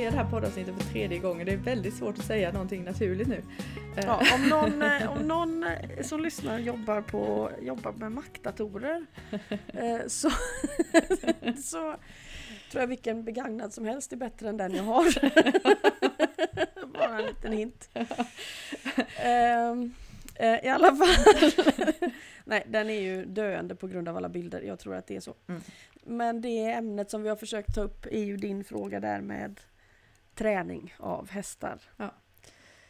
[0.00, 1.46] Börja det här poddavsnittet för tredje gången.
[1.46, 3.42] Det är väldigt svårt att säga någonting naturligt nu.
[3.96, 9.06] Eh, Ja, om, någon, eh, om någon eh, som lyssnar jobbar, på, jobbar med Mac-datorer
[9.66, 10.30] eh, så,
[11.62, 11.96] så
[12.70, 15.04] tror jag vilken begagnad som helst är bättre än den jag har.
[16.92, 17.90] Bara en liten hint.
[19.16, 19.94] Ehm,
[20.34, 21.34] eh, I alla fall.
[22.44, 24.62] Nej, den är ju döende på grund av alla bilder.
[24.62, 25.34] Jag tror att det är så.
[25.48, 25.60] Mm.
[26.04, 29.60] Men det ämnet som vi har försökt ta upp är ju din fråga där med
[30.44, 31.80] träning av hästar.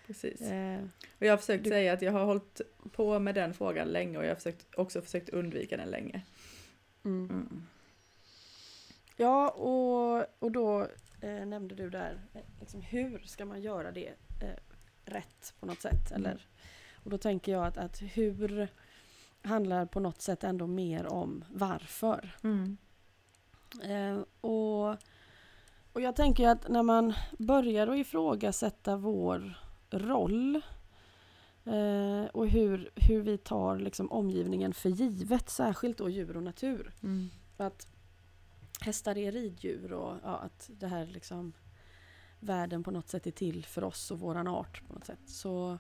[0.07, 0.41] Precis.
[0.41, 0.81] Eh,
[1.19, 2.61] Och jag har försökt Du- säga att jag har hållit
[2.93, 6.23] på med den frågan länge och jag har försökt, också försökt undvika den länge.
[7.05, 7.31] mm.
[7.31, 7.67] Mm.
[9.17, 10.81] Ja, och, och då
[11.21, 14.09] eh, nämnde du där, eh, liksom, hur ska man göra det
[14.43, 14.57] eh,
[15.05, 16.11] rätt på något sätt?
[16.11, 16.21] Mm.
[16.27, 16.47] Eller,
[17.05, 18.69] och då tänker jag att, att hur
[19.43, 22.37] handlar på något sätt ändå mer om varför.
[22.43, 22.77] Mm.
[23.85, 24.19] Eh,
[24.51, 24.97] och,
[25.93, 29.59] och jag tänker att när man börjar att ifrågasätta vår
[29.91, 30.57] roll
[31.65, 36.93] eh, och hur, hur vi tar liksom omgivningen för givet, särskilt då djur och natur.
[37.03, 37.31] Mm.
[37.57, 37.89] Att
[38.81, 41.53] hästar är riddjur och ja, att det här liksom
[42.41, 45.21] världen på något sätt är till för oss och våran art på något sätt.
[45.27, 45.79] Så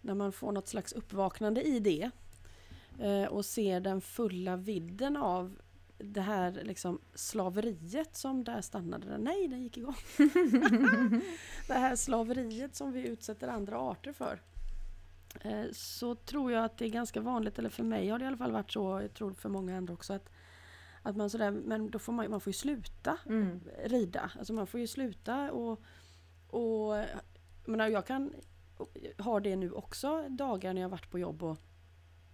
[0.00, 2.10] när man får något slags uppvaknande i det
[2.98, 5.58] eh, och ser den fulla vidden av
[5.98, 9.20] det här liksom slaveriet som där stannade den.
[9.20, 9.96] Nej, den gick igång.
[11.66, 14.40] det här slaveriet som vi utsätter andra arter för.
[15.40, 18.28] Eh, så tror jag att det är ganska vanligt, eller för mig har det i
[18.28, 20.28] alla fall varit så, jag tror för många andra också, att,
[21.02, 23.60] att man sådär, men då får man, man får ju sluta Mm.
[23.84, 24.30] rida.
[24.38, 25.82] Alltså man får ju sluta och,
[26.48, 27.08] och jag,
[27.64, 28.32] menar, jag kan
[29.18, 31.58] ha det nu också dagar när jag varit på jobb och,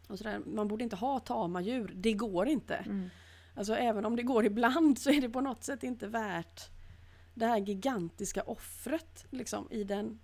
[0.08, 0.40] och sådär.
[0.46, 2.74] Man borde inte ha tama djur, det går inte.
[2.74, 3.10] Mm.
[3.54, 6.70] Alltså även om det går ibland så är det på något sätt inte värt
[7.34, 10.20] det här gigantiska offret liksom i den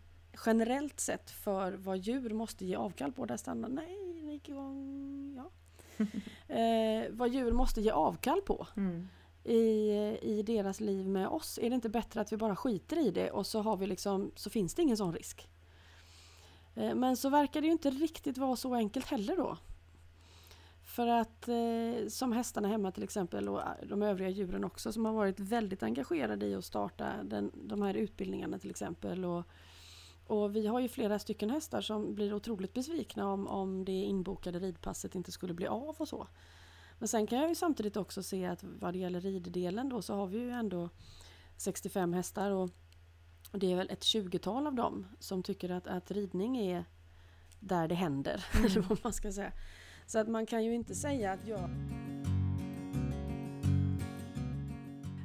[0.46, 3.26] generellt sett för vad djur måste ge avkall på.
[3.26, 5.50] Där stannar, nej, det gick igång, ja.
[6.54, 9.08] eh, vad djur måste ge avkall på Mm.
[9.44, 9.58] i,
[10.22, 11.58] i deras liv med oss.
[11.62, 14.30] Är det inte bättre att vi bara skiter i det och så, har vi liksom,
[14.34, 15.48] så finns det ingen sån risk?
[16.74, 19.56] Eh, Men så verkar det ju inte riktigt vara så enkelt heller då.
[20.98, 25.04] För att eh, som hästarna hemma till exempel och eh, de övriga djuren också som
[25.04, 29.24] har varit väldigt engagerade i att starta den, de här utbildningarna till exempel.
[29.24, 29.44] Och,
[30.26, 34.58] och vi har ju flera stycken hästar som blir otroligt besvikna om, om det inbokade
[34.58, 36.28] ridpasset inte skulle bli av och så.
[36.98, 40.14] Men sen kan jag ju samtidigt också se att vad det gäller riddelen då så
[40.14, 40.88] har vi ju ändå
[41.56, 42.70] 65 hästar och
[43.52, 46.84] det är väl ett 20-tal av dem som tycker att, att ridning är
[47.60, 48.44] där det händer.
[48.88, 49.52] Vad man ska säga.
[50.08, 51.70] Så att man kan ju inte säga att jag...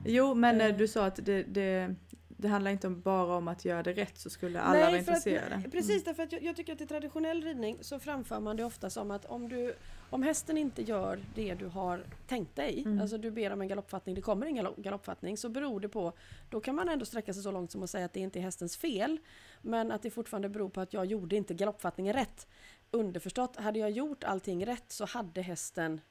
[0.06, 0.78] Jo, men eh, Eh.
[0.78, 1.96] du sa att det, det,
[2.28, 5.00] det handlar inte bara om att göra det rätt så skulle alla vara för att,
[5.08, 5.56] intresserade.
[5.56, 5.72] Mm.
[5.72, 8.90] precis därför att jag, jag tycker att i traditionell ridning så framför man det ofta
[8.90, 9.74] som att om, du,
[10.10, 13.02] om hästen inte gör det du har tänkt dig, Mm.
[13.02, 16.14] alltså du ber om en galoppfattning, det kommer ingen galopp- galoppfattning, så beror det på,
[16.50, 18.44] då kan man ändå sträcka sig så långt som att säga att det inte är
[18.44, 19.18] hästens fel,
[19.62, 22.48] men att det fortfarande beror på att jag gjorde inte galoppfattningen rätt.
[22.94, 26.02] Underförstått, hade jag gjort allting rätt så hade hästen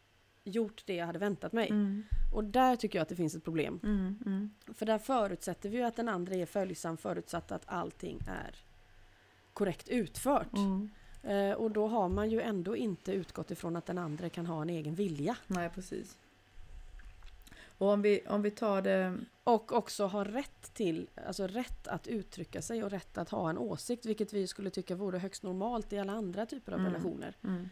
[0.45, 1.69] gjort det jag hade väntat mig.
[1.69, 2.05] Mm.
[2.33, 3.81] Och där tycker jag att det finns ett problem.
[3.83, 4.19] Mm.
[4.27, 4.51] Mm.
[4.75, 8.57] För där förutsätter vi ju att den andra är följsam förutsatt att allting är
[9.53, 10.57] korrekt utfört.
[10.57, 10.91] Mm.
[11.23, 14.63] Eh, och då har man ju ändå inte utgått ifrån att den andra kan ha
[14.63, 15.37] en egen vilja.
[15.47, 16.17] Nej, precis.
[17.83, 19.19] Och om vi, om vi tar det...
[19.45, 23.59] Och också ha rätt till, alltså rätt att uttrycka sig och rätt att ha en
[23.59, 26.93] åsikt, vilket vi skulle tycka vore högst normalt i alla andra typer av Mm.
[26.93, 27.37] relationer.
[27.45, 27.69] Mm.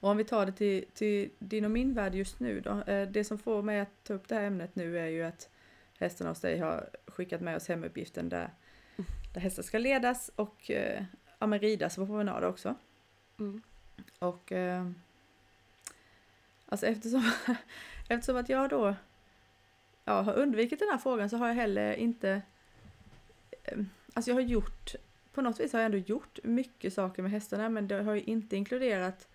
[0.00, 2.70] Och om vi tar det till, till din och min värld just nu då.
[2.70, 5.48] Eh, Det som får mig att ta upp det här ämnet nu är ju att
[5.98, 8.50] hästarna hos dig har skickat med oss hemuppgiften där,
[9.34, 11.04] där hästar ska ledas och eh,
[11.38, 12.74] ja, men ridas på promenader också.
[13.38, 13.62] Mm.
[14.18, 14.90] Och eh,
[16.66, 17.32] alltså eftersom,
[18.08, 18.94] eftersom att jag då
[20.04, 22.42] ja, har undvikit den här frågan så har jag heller inte
[23.64, 24.94] ehm, Alltså jag har gjort,
[25.32, 28.22] på något vis har jag ändå gjort mycket saker med hästarna men det har ju
[28.22, 29.28] inte inkluderat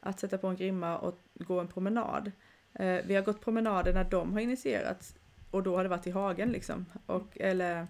[0.00, 2.32] att sätta på en grimma och gå en promenad.
[2.72, 5.14] Eh, vi har gått promenader när de har initierats
[5.50, 6.86] och då har det varit i hagen liksom.
[7.06, 7.86] Och, eller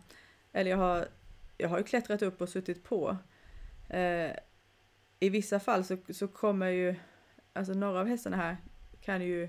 [0.53, 1.09] eller jag, har,
[1.59, 3.17] jag har ju klättrat upp och suttit på.
[3.89, 4.31] Eh,
[5.21, 6.95] I vissa fall så, så kommer ju,
[7.53, 8.57] alltså några av hästarna här
[9.01, 9.49] kan ju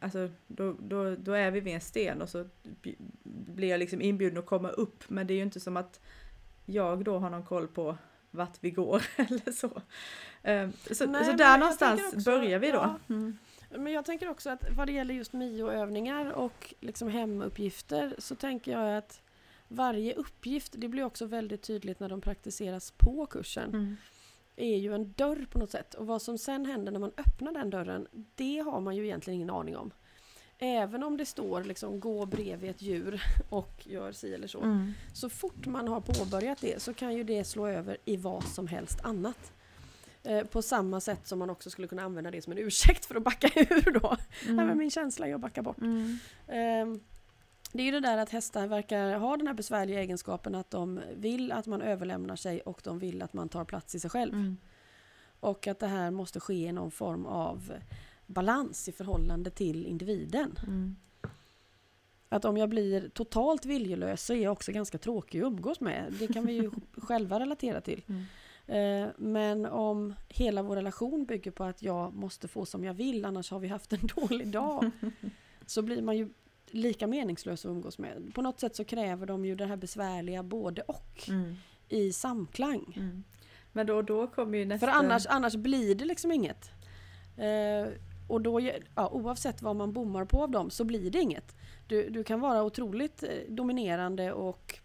[0.00, 2.48] Alltså då, då, då är vi vid en sten och så
[3.22, 6.00] blir jag liksom inbjuden att komma upp men det är ju inte som att
[6.66, 7.96] jag då har någon koll på
[8.30, 9.82] vart vi går eller så.
[10.42, 12.76] Eh, Så, Nej, så där någonstans också- börjar vi då.
[12.76, 12.98] ja.
[13.14, 13.38] Mm.
[13.70, 18.72] Men jag tänker också att vad det gäller just MIO-övningar och liksom hemuppgifter så tänker
[18.72, 19.22] jag att
[19.68, 23.96] varje uppgift, det blir också väldigt tydligt när de praktiseras på kursen, Mm.
[24.56, 25.94] Är ju en dörr på något sätt.
[25.94, 29.34] Och vad som sen händer när man öppnar den dörren, det har man ju egentligen
[29.36, 29.90] ingen aning om.
[30.58, 34.60] Även om det står liksom gå bredvid ett djur och gör si eller så.
[34.60, 34.92] Mm.
[35.14, 38.66] Så fort man har påbörjat det så kan ju det slå över i vad som
[38.66, 39.52] helst annat.
[40.24, 43.14] Eh, på samma sätt som man också skulle kunna använda det som en ursäkt för
[43.14, 44.16] att backa ur då.
[44.46, 45.80] Nej, men min känsla är att backa bort.
[45.80, 46.18] Mm.
[46.48, 47.00] Ehm,
[47.72, 51.00] det är ju det där att hästar verkar ha den här besvärliga egenskapen att de
[51.16, 54.34] vill att man överlämnar sig och de vill att man tar plats i sig själv.
[54.34, 54.56] Mm.
[55.40, 57.72] Och att det här måste ske i någon form av
[58.26, 60.58] balans i förhållande till individen.
[60.66, 60.96] Mm.
[62.28, 66.14] Att om jag blir totalt viljelös så är jag också ganska tråkig att umgås med.
[66.18, 68.04] Det kan vi ju själva relatera till.
[68.06, 68.24] Mm.
[68.66, 73.24] Eh, Men om hela vår relation bygger på att jag måste få som jag vill
[73.24, 74.90] annars har vi haft en dålig dag.
[75.66, 76.28] Så blir man ju
[76.72, 78.32] lika meningslös att umgås med.
[78.34, 81.54] På något sätt så kräver de ju det här besvärliga både och Mm.
[81.88, 82.94] i samklang.
[82.96, 83.24] Mm.
[83.72, 84.86] Men då, då kommer ju nästa...
[84.86, 86.70] För annars, annars blir det liksom inget.
[87.36, 87.92] Eh,
[88.28, 88.60] och då,
[88.94, 91.56] ja, oavsett vad man bommar på av dem så blir det inget.
[91.86, 94.78] Du, du kan vara otroligt eh, dominerande och,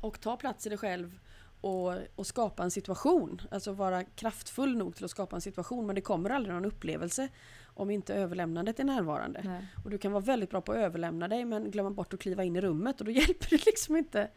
[0.00, 1.18] och ta plats i dig själv
[1.64, 3.42] och, och skapa en situation.
[3.50, 7.28] Alltså vara kraftfull nog till att skapa en situation men det kommer aldrig någon upplevelse
[7.64, 9.40] om inte överlämnandet är närvarande.
[9.44, 9.66] Nej.
[9.84, 12.44] Och du kan vara väldigt bra på att överlämna dig men glömma bort att kliva
[12.44, 14.30] in i rummet och då hjälper det liksom inte.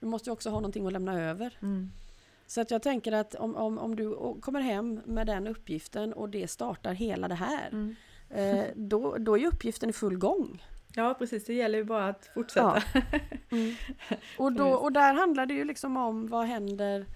[0.00, 1.58] Du måste också ha någonting att lämna över.
[1.62, 1.90] Mm.
[2.46, 6.28] Så att jag tänker att om, om, om du kommer hem med den uppgiften och
[6.28, 7.68] det startar hela det här.
[7.72, 7.96] Mm.
[8.30, 10.62] Eh, då, då är uppgiften i full gång.
[10.98, 12.82] Ja precis, det gäller ju bara att fortsätta.
[14.38, 17.06] Och, då, och där handlar det ju liksom om vad händer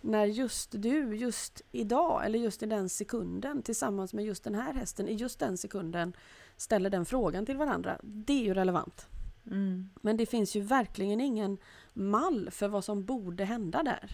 [0.00, 4.72] när just du, just idag eller just i den sekunden tillsammans med just den här
[4.72, 6.12] hästen i just den sekunden
[6.56, 8.00] ställer den frågan till varandra.
[8.02, 9.06] Det är ju relevant.
[9.46, 9.90] Mm.
[10.00, 11.58] Men det finns ju verkligen ingen
[11.92, 14.10] mall för vad som borde hända där.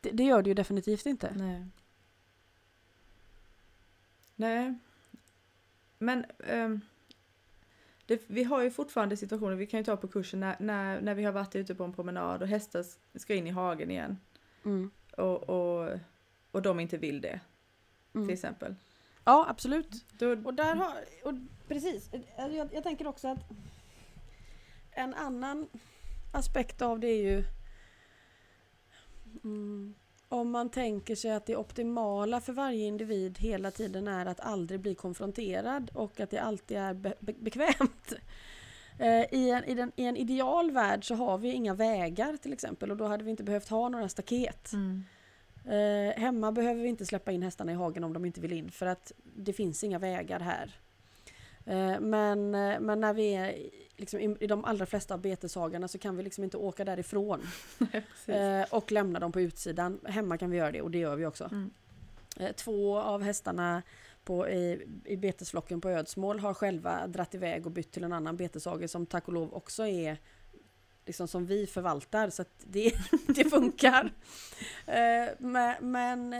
[0.00, 1.32] Det, det gör det ju definitivt inte.
[1.36, 1.66] Nej.
[4.36, 4.74] Nej.
[5.98, 6.80] Men ehm,
[8.08, 11.14] det, vi har ju fortfarande situationer, vi kan ju ta på kursen när, när, när
[11.14, 12.84] vi har varit ute på en promenad och hästar
[13.18, 14.18] ska in i hagen igen
[14.64, 14.90] Mm.
[15.16, 15.98] och, och,
[16.50, 17.40] och de inte vill det
[18.12, 18.30] till Mm.
[18.30, 18.74] exempel.
[19.24, 20.04] Ja, absolut.
[20.18, 20.92] Då, Och där har,
[21.24, 21.34] och
[21.68, 23.38] precis, Alltså, jag, jag tänker också att
[24.90, 25.68] en annan
[26.32, 27.44] aspekt av det är ju
[29.44, 29.94] mm,
[30.28, 34.80] om man tänker sig att det optimala för varje individ hela tiden är att aldrig
[34.80, 38.12] bli konfronterad och att det alltid är be, be, bekvämt.
[39.00, 42.52] Eh, I en, i, den, I en ideal värld så har vi inga vägar till
[42.52, 44.72] exempel och då hade vi inte behövt ha några staket.
[44.72, 45.04] mm.
[45.64, 48.70] Eh, hemma behöver vi inte släppa in hästarna i hagen om de inte vill in
[48.70, 50.80] för att det finns inga vägar här.
[51.68, 53.56] Eh, men, eh, men när vi är
[53.96, 57.40] liksom, i, i de allra flesta av beteshagarna så kan vi liksom inte åka därifrån
[57.78, 60.00] Nej, eh, och lämna dem på utsidan.
[60.04, 61.44] Hemma kan vi göra det och det gör vi också.
[61.52, 61.70] Mm.
[62.54, 63.82] Två av hästarna
[64.24, 68.36] på, i, i betesflocken på Ödsmål har själva dratt iväg och bytt till en annan
[68.36, 70.16] beteshage som tack och lov också är
[71.06, 72.92] liksom som vi förvaltar så att det,
[73.26, 74.12] det funkar.
[75.38, 76.34] Men men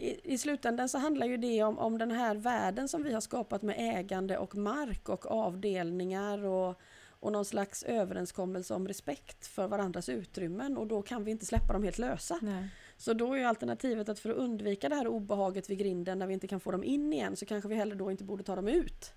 [0.00, 3.20] i, i slutändan så handlar ju det om, om den här världen som vi har
[3.20, 9.68] skapat med ägande och mark och avdelningar och, och någon slags överenskommelse om respekt för
[9.68, 12.38] varandras utrymmen och då kan vi inte släppa dem helt lösa.
[12.42, 12.68] Nej.
[12.96, 16.26] Så då är ju alternativet att för att undvika det här obehaget vid grinden när
[16.26, 18.56] vi inte kan få dem in igen så kanske vi heller då inte borde ta
[18.56, 19.12] dem ut.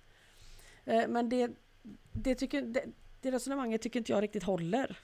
[0.85, 1.51] Eh, Men det,
[2.11, 2.83] det, tycker, det,
[3.21, 4.99] det resonemanget tycker inte jag riktigt håller.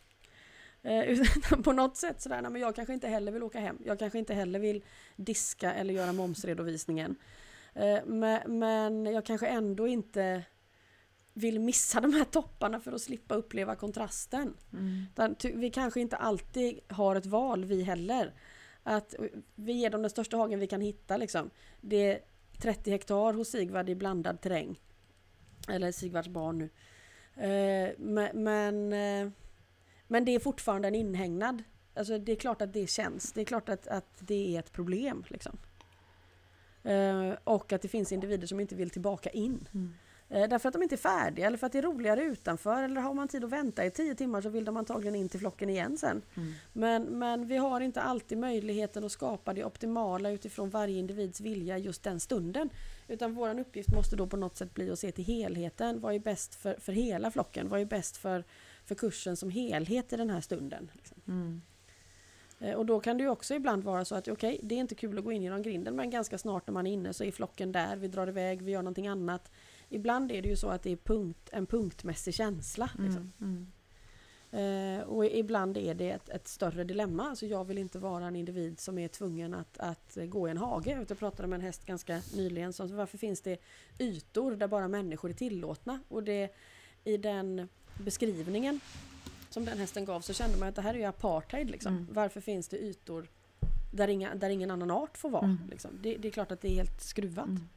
[0.83, 3.77] Eh, utan på något sätt sådär, nej, men jag kanske inte heller vill åka hem.
[3.85, 4.83] Jag kanske inte heller vill
[5.15, 7.15] diska eller göra momsredovisningen.
[7.73, 10.43] Eh, Men, jag kanske ändå inte
[11.33, 14.53] vill missa de här topparna för att slippa uppleva kontrasten.
[14.73, 15.35] Mm.
[15.53, 18.33] Vi kanske inte alltid har ett val vi heller.
[18.83, 21.49] Att eh, vi ger dem den största hagen vi kan hitta liksom.
[21.81, 22.19] Det är
[22.61, 24.79] 30 hektar hos Sigvard i blandad terräng.
[25.69, 26.69] Eller Sigvards barn nu.
[28.33, 28.93] Men,
[30.11, 31.63] men, det är fortfarande en inhägnad.
[31.93, 33.31] Alltså det är klart att det känns.
[33.31, 35.23] Det är klart att, att det är ett problem.
[35.27, 35.57] Liksom.
[36.83, 39.67] Eh, och att det finns individer som inte vill tillbaka in.
[39.73, 39.93] Mm.
[40.29, 43.01] Eh, Därför att de inte är färdiga eller för att det är roligare utanför eller
[43.01, 45.69] har man tid att vänta i tio timmar så vill de antagligen in till flocken
[45.69, 46.21] igen sen.
[46.35, 46.53] Mm.
[46.73, 51.77] Men, men vi har inte alltid möjligheten att skapa det optimala utifrån varje individs vilja
[51.77, 52.69] just den stunden.
[53.07, 56.01] Utan vår uppgift måste då på något sätt bli att se till helheten.
[56.01, 57.69] Vad är bäst för, för hela flocken?
[57.69, 58.43] Vad är bäst för,
[58.89, 60.91] för kursen som helhet i den här stunden?
[60.93, 61.17] Liksom.
[61.27, 61.61] Mm.
[62.59, 64.79] Eh, och då kan det ju också ibland vara så att okej, okay, det är
[64.79, 67.23] inte kul att gå in genom grinden men ganska snart när man är inne så
[67.23, 69.51] är flocken där, vi drar iväg, vi gör någonting annat.
[69.89, 72.89] Ibland är det ju så att det är punkt, en punktmässig känsla.
[72.97, 73.31] Liksom.
[73.39, 73.67] Mm, mm.
[74.51, 77.29] Eh, och ibland är det ett, ett, större dilemma.
[77.29, 80.57] Alltså jag vill inte vara en individ som är tvungen att, att gå i en
[80.57, 81.05] hage.
[81.09, 82.73] Jag pratade med en häst ganska nyligen.
[82.73, 83.61] Så varför finns det
[83.99, 85.99] ytor där bara människor är tillåtna?
[86.07, 86.55] Och det,
[87.03, 87.67] i den
[87.99, 88.79] beskrivningen
[89.49, 91.69] som den hästen gav så kände man att det här är ju apartheid.
[91.69, 91.93] Liksom.
[91.93, 92.07] Mm.
[92.11, 93.27] Varför finns det ytor
[93.91, 95.45] där, inga, där ingen annan art får vara?
[95.45, 95.59] Mm.
[95.69, 95.91] Liksom?
[96.01, 97.47] Det, det, är klart att det är helt skruvat.
[97.47, 97.67] Mm.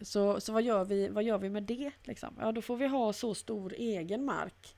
[0.00, 1.90] Så, så vad, gör vi, vad gör vi med det?
[2.02, 2.34] Liksom?
[2.40, 4.76] Ja, då får vi ha så stor egen mark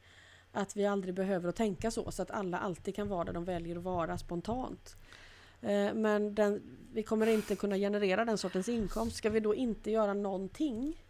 [0.52, 3.44] att vi aldrig behöver att tänka så, så att alla alltid kan vara där de
[3.44, 4.96] väljer att vara spontant.
[5.60, 9.16] Eh, men den, vi kommer inte kunna generera den sortens inkomst.
[9.16, 11.04] Ska vi då inte göra någonting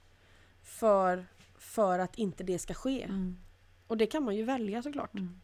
[0.62, 1.26] för,
[1.62, 3.02] för att inte det ska ske?
[3.02, 3.36] Mm.
[3.86, 5.14] Och det kan man ju välja såklart.
[5.14, 5.40] Mm.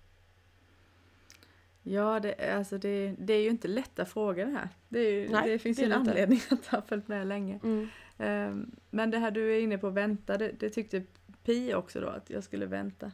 [1.82, 4.68] Ja, det, alltså det, det, är ju inte lätta frågor det här.
[4.88, 7.60] Det, ju, Nej, det finns ju en anledning att ha följt med länge.
[7.62, 7.88] Mm.
[8.18, 11.02] Um, men det här du är inne på vänta, det, det, tyckte
[11.44, 13.12] Pi också då att jag skulle vänta.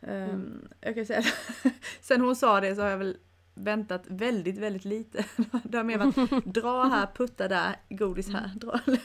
[0.00, 0.68] Um, mm.
[0.80, 1.22] Jag kan säga
[2.00, 3.16] sen hon sa det så har jag väl
[3.54, 5.24] väntat väldigt, väldigt lite.
[5.64, 8.44] det har mer varit dra här, putta där, godis här.
[8.44, 8.58] Mm.
[8.58, 8.72] Dra.
[8.72, 8.98] Uh,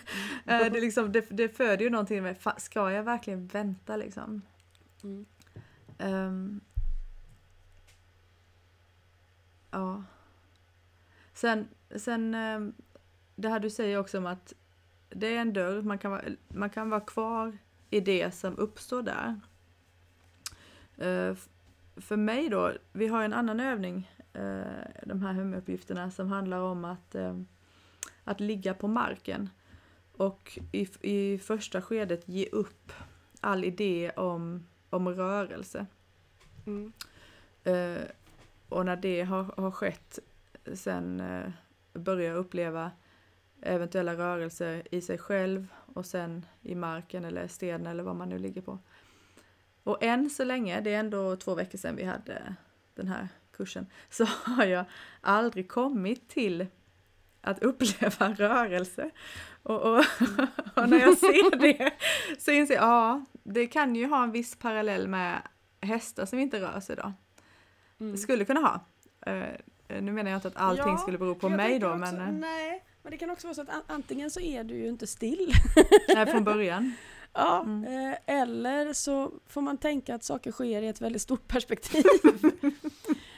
[0.73, 4.41] det, liksom, det, det föder ju någonting med, ska jag verkligen vänta liksom?
[5.03, 5.25] Mm.
[5.99, 6.61] Um,
[9.71, 10.03] ja.
[11.33, 12.73] Sen, sen um,
[13.35, 14.53] det här du säger också om att
[15.09, 17.57] det är en dörr, man kan, vara, man kan vara kvar
[17.89, 19.39] i det som uppstår där.
[21.01, 21.37] Uh,
[21.97, 24.11] för mig då, vi har en annan övning,
[25.05, 27.41] de här hemuppgifterna, som handlar om att, uh,
[28.23, 29.49] att ligga på marken.
[30.17, 32.91] Och i, i första skedet ge upp
[33.41, 35.85] all idé om om rörelse.
[36.65, 36.93] Mm.
[37.67, 38.03] Uh,
[38.69, 40.19] och när det har, har skett
[40.73, 41.23] sen
[41.93, 42.91] börja uppleva
[43.61, 48.37] eventuella rörelser i sig själv och sen i marken eller stenen eller vad man nu
[48.39, 48.79] ligger på.
[49.83, 52.55] Och än så länge, det är ändå två veckor sedan vi hade
[52.95, 54.85] den här kursen, så har jag
[55.21, 56.67] aldrig kommit till
[57.41, 59.09] att uppleva rörelse.
[59.63, 59.97] Och, och,
[60.75, 61.93] och, när jag ser det
[62.39, 65.41] så inser jag, ja, det kan ju ha en viss parallell med
[65.81, 67.13] hästar som inte rör sig då.
[67.99, 68.11] Mm.
[68.11, 68.79] Det skulle kunna ha.
[69.31, 72.15] Uh, nu menar jag inte att allting ja, skulle bero på mig då, också, men...
[72.15, 75.07] Uh, nej, men det kan också vara så att antingen så är du ju inte
[75.07, 75.53] still.
[76.07, 76.93] nej, från början.
[77.33, 78.11] Ja, mm.
[78.11, 82.03] eh, eller så får man tänka att saker sker i ett väldigt stort perspektiv.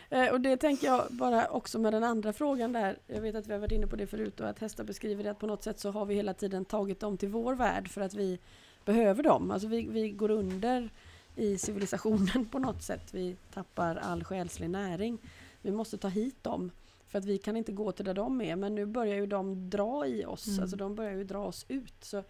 [0.09, 2.97] Eh, och det tänker jag bara också med den andra frågan där.
[3.07, 5.31] Jag vet att vi har varit inne på det förut och att hästar beskriver det
[5.31, 8.01] att på något sätt så har vi hela tiden tagit dem till vår värld för
[8.01, 8.39] att vi
[8.85, 9.51] behöver dem.
[9.51, 10.89] Alltså vi, vi går under
[11.35, 13.13] i civilisationen på något sätt.
[13.13, 15.17] Vi tappar all själslig näring.
[15.61, 16.71] Vi måste ta hit dem.
[17.07, 18.55] För att vi kan inte gå till där de är.
[18.55, 20.47] Men nu börjar ju de dra i oss.
[20.47, 20.61] Mm.
[20.61, 21.93] Alltså de börjar ju dra oss ut.
[22.01, 22.23] Så,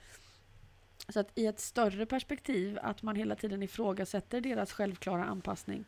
[1.09, 5.85] så att i ett större perspektiv att man hela tiden ifrågasätter deras självklara anpassning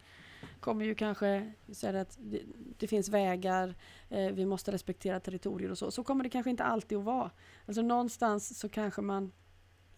[0.60, 2.42] kommer ju kanske säga att det,
[2.78, 3.76] det finns vägar,
[4.10, 5.92] eh, vi måste respektera territorier och så.
[5.92, 7.32] Så kommer det kanske inte alltid att vara.
[7.66, 9.32] Alltså någonstans så kanske man,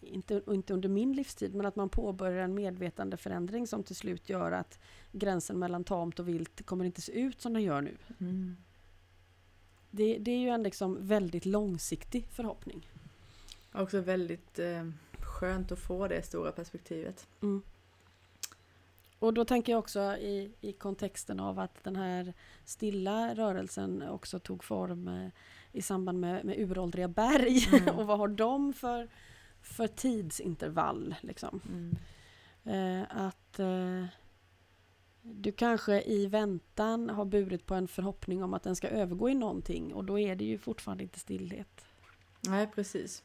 [0.00, 4.28] inte, inte under min livstid, men att man påbörjar en medvetande förändring som till slut
[4.28, 4.78] gör att
[5.12, 7.96] gränsen mellan tamt och vilt kommer inte se ut som den gör nu.
[8.20, 8.56] Mm.
[9.90, 12.88] Det, det, är ju en liksom väldigt långsiktig förhoppning.
[13.72, 14.88] Också väldigt eh,
[15.20, 17.26] skönt att få det stora perspektivet.
[17.42, 17.62] Mm.
[19.24, 24.38] Och då tänker jag också i, i kontexten av att den här stilla rörelsen också
[24.38, 25.28] tog form eh,
[25.72, 27.68] i samband med, med uråldriga berg.
[27.72, 27.88] Mm.
[27.98, 29.08] och vad har de för,
[29.62, 31.14] för tidsintervall?
[31.20, 31.60] Liksom?
[31.68, 31.96] Mm.
[32.64, 34.04] Eh, att eh,
[35.22, 39.34] du kanske i väntan har burit på en förhoppning om att den ska övergå i
[39.34, 41.84] någonting och då är det ju fortfarande inte stillhet.
[42.48, 43.22] Nej, precis.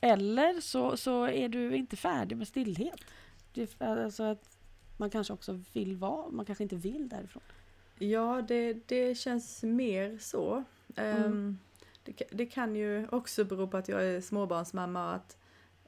[0.00, 3.00] Eller så, så är du inte färdig med stillhet.
[3.52, 4.53] Det, alltså att
[4.96, 7.42] man kanske också vill vara, man kanske inte vill därifrån.
[7.98, 10.64] Ja, det, det känns mer så.
[10.96, 11.24] Mm.
[11.24, 11.58] Um,
[12.04, 15.36] det, det, kan ju också bero på att jag är småbarnsmamma och att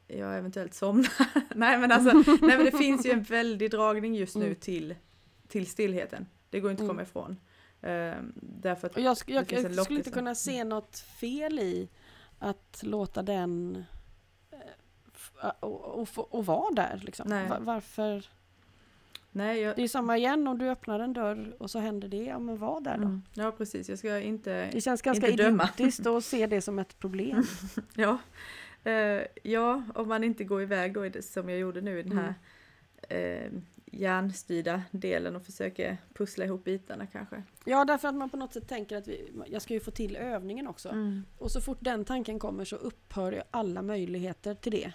[0.07, 1.13] jag eventuellt somnar.
[1.55, 4.57] nej, men alltså, nej men det finns ju en väldig dragning just nu mm.
[4.57, 4.95] till,
[5.49, 6.27] till stillheten.
[6.51, 7.11] Det går inte att komma mm.
[7.11, 7.37] ifrån.
[7.81, 11.89] Um, därför att och jag, jag, jag skulle inte kunna se något fel i
[12.39, 13.85] att låta den
[15.61, 17.01] och, och, och, och vara där.
[17.05, 17.31] Liksom.
[17.31, 18.27] Var, varför
[19.37, 19.77] Nej, jag...
[19.77, 22.57] Det är samma igen om du öppnar en dörr och så händer det, ja men
[22.57, 23.05] var där då.
[23.05, 23.23] Mm.
[23.35, 27.43] Ja precis, jag ska inte Det känns ganska idiotiskt att se det som ett problem.
[27.95, 28.19] ja.
[28.87, 32.19] Uh, ja, om man inte går iväg då det som jag gjorde nu i den
[32.19, 32.35] här
[33.09, 33.55] mm.
[33.55, 37.43] uh, hjärnstyrda delen och försöker pussla ihop bitarna kanske.
[37.65, 40.17] Ja, därför att man på något sätt tänker att vi, jag ska ju få till
[40.17, 40.89] övningen också.
[40.89, 41.23] Mm.
[41.39, 44.93] Och så fort den tanken kommer så upphör ju alla möjligheter till det.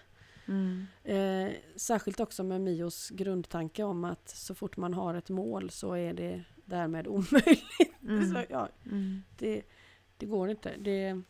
[0.47, 0.85] Mm.
[1.03, 5.93] Eh, särskilt också med Mios grundtanke om att så fort man har ett mål så
[5.93, 8.01] är det därmed omöjligt.
[8.03, 8.31] Mm.
[8.33, 9.23] Så, ja, Mm.
[9.37, 9.61] det,
[10.17, 10.71] det går inte.
[10.79, 11.21] Det,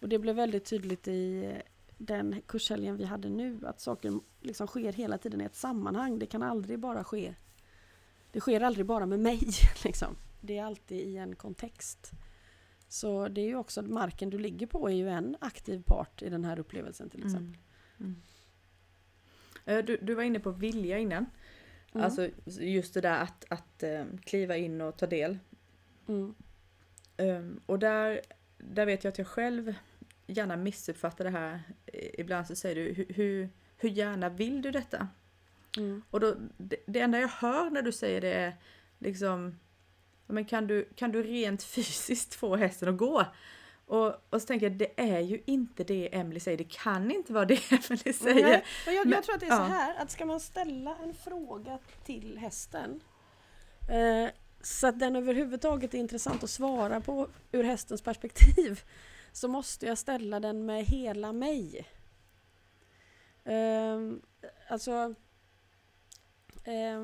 [0.00, 1.52] och det blev väldigt tydligt i
[1.98, 6.18] den kurshelgen vi hade nu att saker liksom sker hela tiden i ett sammanhang.
[6.18, 7.34] Det kan aldrig bara ske.
[8.32, 9.40] Det sker aldrig bara med mig.
[9.84, 10.16] Liksom.
[10.40, 12.10] Det är alltid i en kontext.
[12.88, 16.28] Så det är ju också marken du ligger på är ju en aktiv part i
[16.28, 17.58] den här upplevelsen till exempel.
[18.00, 18.16] Mm.
[19.68, 21.26] Eh, Du, du var inne på vilja innan.
[21.94, 22.04] Mm.
[22.04, 25.38] Alltså just det där att, att eh, kliva in och ta del.
[26.08, 26.34] Mm.
[27.16, 28.20] Um, och där,
[28.58, 29.74] där vet jag att jag själv
[30.26, 31.62] gärna missuppfattar det här.
[32.18, 35.08] Ibland så säger du, "Hur- hur, hur gärna vill du detta?
[35.76, 36.02] Mm.
[36.10, 38.52] Och då, det, det enda jag hör när du säger det är
[38.98, 39.58] liksom,
[40.26, 43.26] "Ja, men kan du, kan du rent fysiskt få hästen att gå?
[43.88, 47.32] Och, och så tänker jag, det är ju inte det Emily säger, det kan inte
[47.32, 48.48] vara det Emily säger.
[48.48, 49.56] Nej, men jag, Men- jag tror att det är ja.
[49.56, 53.00] så här att ska man ställa en fråga till hästen
[53.90, 54.30] eh,
[54.62, 58.82] så att den överhuvudtaget är intressant att svara på ur hästens perspektiv
[59.32, 61.86] så måste jag ställa den med hela mig.
[63.44, 64.22] Ehm,
[64.68, 65.14] alltså
[66.64, 66.98] eh,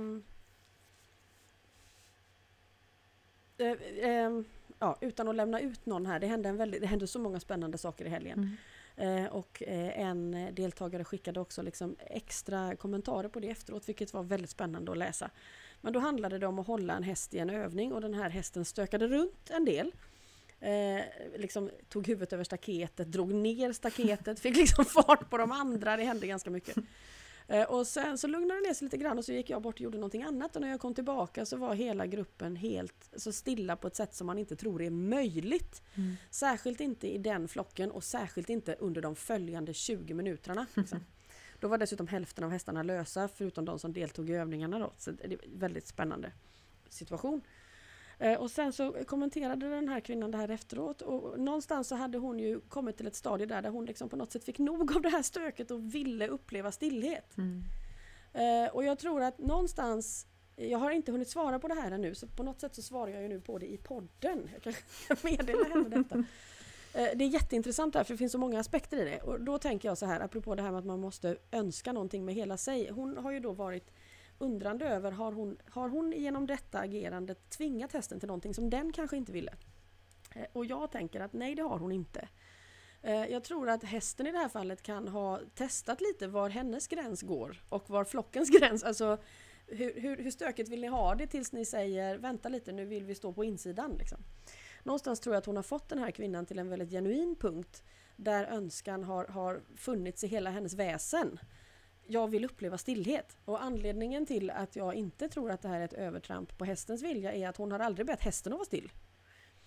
[4.03, 4.45] ehm,
[4.78, 7.40] ja, utan att lämna ut någon här, det hände, en väldigt, det hände så många
[7.40, 8.38] spännande saker i helgen.
[8.38, 9.25] Mm.
[9.25, 14.22] Eh, och eh, en deltagare skickade också liksom extra kommentarer på det efteråt, vilket var
[14.22, 15.31] väldigt spännande att läsa.
[15.81, 18.31] Men då handlade det om att hålla en häst i en övning och den här
[18.31, 19.92] hästen stökade runt en del.
[20.61, 21.05] Eh,
[21.37, 26.05] liksom tog huvudet över staketet, drog ner staketet, fick liksom fart på de andra, det
[26.05, 26.77] hände ganska mycket.
[27.48, 29.74] Eh, och sen så lugnade det ner sig lite grann och så gick jag bort
[29.74, 33.33] och gjorde någonting annat och när jag kom tillbaka så var hela gruppen helt så
[33.33, 35.83] stilla på ett sätt som man inte tror är möjligt.
[35.94, 36.16] Mm.
[36.30, 40.66] Särskilt inte i den flocken och särskilt inte under de följande 20 minuterna.
[40.74, 41.00] Liksom.
[41.61, 44.78] Då var dessutom hälften av hästarna lösa förutom de som deltog i övningarna.
[44.78, 44.92] Då.
[44.98, 46.33] Så det är en väldigt spännande
[46.88, 47.40] situation.
[48.18, 52.18] Eh, och sen så kommenterade den här kvinnan det här efteråt och någonstans så hade
[52.18, 54.96] hon ju kommit till ett stadie där, där hon liksom på något sätt fick nog
[54.96, 57.37] av det här stöket och ville uppleva stillhet.
[57.37, 57.62] Mm.
[58.33, 62.14] Eh, och jag tror att någonstans jag har inte hunnit svara på det här ännu
[62.14, 64.48] så på något sätt så svarar jag ju nu på det i podden.
[64.53, 66.18] Jag kanske kan meddela henne detta.
[66.94, 69.20] Eh, Det är jätteintressant där för det finns så många aspekter i det.
[69.20, 72.24] Och då tänker jag så här apropå det här med att man måste önska någonting
[72.24, 72.90] med hela sig.
[72.90, 73.90] Hon har ju då varit
[74.38, 78.92] undrande över har hon, har hon genom detta agerande tvingat hästen till någonting som den
[78.92, 79.53] kanske inte ville?
[80.35, 82.29] Eh, och jag tänker att nej det har hon inte.
[83.03, 86.88] Eh, jag tror att hästen i det här fallet kan ha testat lite var hennes
[86.88, 89.18] gräns går och var flockens gräns, alltså
[89.66, 93.05] hur, hur, hur stökigt vill ni ha det tills ni säger vänta lite nu vill
[93.05, 93.97] vi stå på insidan.
[93.99, 94.18] Liksom.
[94.83, 97.83] Någonstans tror jag att hon har fått den här kvinnan till en väldigt genuin punkt
[98.16, 101.38] där önskan har, har funnits i hela hennes väsen.
[102.07, 105.85] Jag vill uppleva stillhet och anledningen till att jag inte tror att det här är
[105.85, 108.93] ett övertramp på hästens vilja är att hon har aldrig bett hästen att vara still.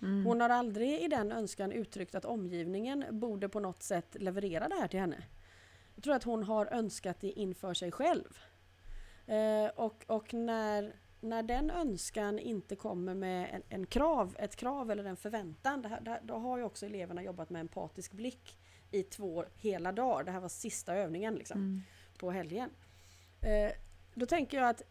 [0.01, 0.25] Mm.
[0.25, 4.75] Hon har aldrig i den önskan uttryckt att omgivningen borde på något sätt leverera det
[4.75, 5.23] här till henne.
[5.95, 8.39] Jag tror att hon har önskat det inför sig själv.
[9.27, 14.91] Eh, och och när, när den önskan inte kommer med en, en krav, ett krav
[14.91, 18.11] eller en förväntan, det här, det här, då har ju också eleverna jobbat med empatisk
[18.11, 18.57] blick
[18.91, 20.23] i två hela dagar.
[20.23, 21.81] Det här var sista övningen liksom, Mm.
[22.17, 22.69] På helgen.
[23.41, 23.71] Eh,
[24.13, 24.81] då tänker jag att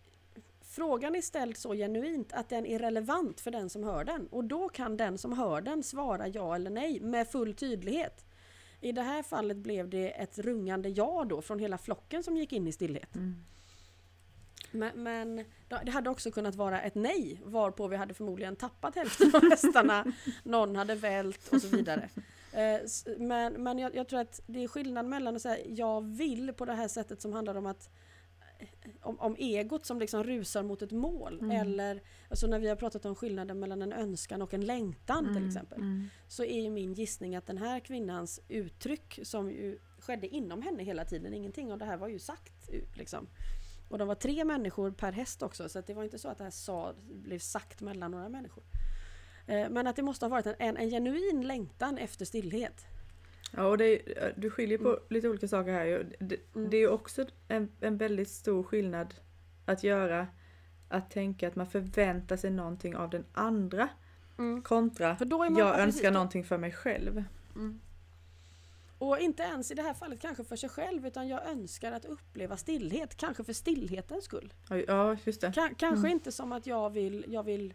[0.63, 4.27] frågan är ställd så genuint att den är relevant för den som hör den.
[4.27, 8.25] Och då kan den som hör den svara ja eller nej med full tydlighet.
[8.81, 12.53] I det här fallet blev det ett rungande ja då från hela flocken som gick
[12.53, 13.15] in i stillhet.
[13.15, 13.37] Mm.
[14.71, 19.31] Men, men det hade också kunnat vara ett nej varpå vi hade förmodligen tappat hälften
[19.35, 20.05] av hästarna.
[20.43, 22.09] Någon hade vält och så vidare.
[22.57, 22.81] Eh,
[23.19, 26.65] Men, men jag, jag tror att det är skillnad mellan att säga jag vill på
[26.65, 27.89] det här sättet som handlar om att
[28.59, 28.69] eh,
[29.03, 31.51] om, om egot som liksom rusar mot ett mål Mm.
[31.61, 35.37] eller alltså när vi har pratat om skillnaden mellan en önskan och en längtan till
[35.37, 35.47] Mm.
[35.49, 36.09] exempel Mm.
[36.29, 40.83] så är ju min gissning att den här kvinnans uttryck som ju skedde inom henne
[40.83, 43.27] hela tiden, ingenting av det här var ju sagt liksom.
[43.89, 46.45] Och de var tre människor per häst också så det var inte så att det
[46.45, 48.65] här sa, blev sagt mellan några människor.
[49.47, 52.85] Eh, Men att det måste ha varit en, en, en genuin längtan efter stillhet.
[53.53, 56.17] Ja, och är, du skiljer på lite olika saker här.
[56.21, 56.71] Det, Mm.
[56.71, 59.15] det är ju också en, en väldigt stor skillnad
[59.65, 60.27] att göra
[60.89, 63.89] att tänka att man förväntar sig någonting av den andra
[64.65, 67.25] kontra För då är man- jag precis, önskar någonting för mig själv.
[68.99, 72.05] Och inte ens i det här fallet kanske för sig själv utan jag önskar att
[72.05, 74.53] uppleva stillhet, kanske för stillhetens skull.
[74.87, 75.47] Ja, just det.
[75.49, 76.11] Ka- kanske Mm.
[76.13, 77.75] inte som att jag vill, jag vill eh,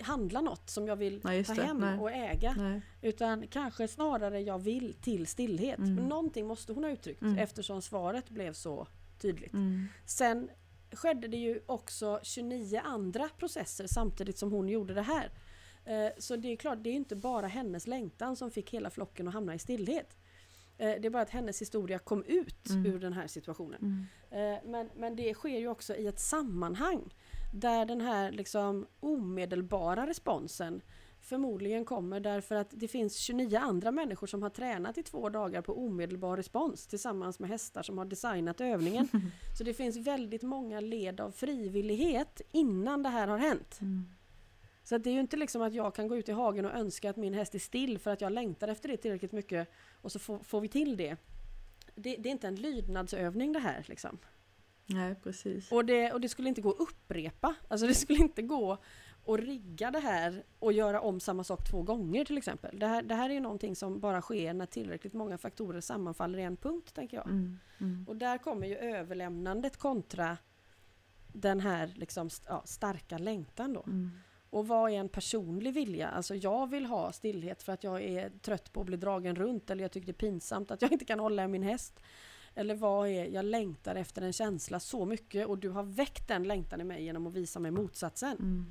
[0.00, 1.98] handla något som jag vill Nej, ta hem Nej.
[1.98, 2.54] och äga.
[2.58, 2.80] Nej.
[3.02, 5.78] Utan kanske snarare jag vill till stillhet.
[5.78, 5.94] Mm.
[5.94, 7.38] Men någonting måste hon ha uttryckt Mm.
[7.38, 8.86] eftersom svaret blev så
[9.20, 9.52] tydligt.
[9.52, 9.86] Mm.
[10.06, 10.50] Sen
[10.92, 15.30] skedde det ju också 29 andra processer samtidigt som hon gjorde det här.
[15.84, 19.28] Eh, Så det är klart, det är inte bara hennes längtan som fick hela flocken
[19.28, 20.16] att hamna i stillhet.
[20.78, 22.86] Eh, Det är bara att hennes historia kom ut Mm.
[22.86, 23.80] ur den här situationen.
[24.30, 24.54] Mm.
[24.54, 27.14] Eh, Men, men det sker ju också i ett sammanhang
[27.52, 30.82] där den här liksom omedelbara responsen
[31.20, 35.62] förmodligen kommer därför att det finns 29 andra människor som har tränat i två dagar
[35.62, 39.08] på omedelbar respons tillsammans med hästar som har designat övningen.
[39.58, 43.78] Så det finns väldigt många led av frivillighet innan det här har hänt.
[43.80, 44.08] Mm.
[44.84, 46.74] Så att det är ju inte liksom att jag kan gå ut i hagen och
[46.74, 49.68] önska att min häst är still för att jag längtar efter det tillräckligt mycket
[50.02, 51.16] och så får, får vi till det.
[51.94, 52.16] det.
[52.16, 54.18] Det är inte en lydnadsövning det här liksom.
[54.88, 55.72] Nej, precis.
[55.72, 57.54] Och det, och det skulle inte gå att upprepa.
[57.68, 58.78] Alltså det skulle inte gå
[59.26, 62.78] att rigga det här och göra om samma sak två gånger till exempel.
[62.78, 66.38] Det här, det här är ju någonting som bara sker när tillräckligt många faktorer sammanfaller
[66.38, 67.26] i en punkt, tänker jag.
[67.26, 67.58] Mm.
[67.78, 68.04] Mm.
[68.08, 70.36] Och där kommer ju överlämnandet kontra
[71.32, 73.82] den här liksom, ja, starka längtan då.
[73.82, 74.10] Mm.
[74.50, 76.08] Och vad är en personlig vilja?
[76.08, 79.70] Alltså jag vill ha stillhet för att jag är trött på att bli dragen runt
[79.70, 82.00] eller jag tycker det är pinsamt att jag inte kan hålla min häst.
[82.58, 86.42] Eller vad är, jag längtar efter en känsla så mycket och du har väckt den
[86.42, 88.36] längtan i mig genom att visa mig motsatsen.
[88.36, 88.66] Mm.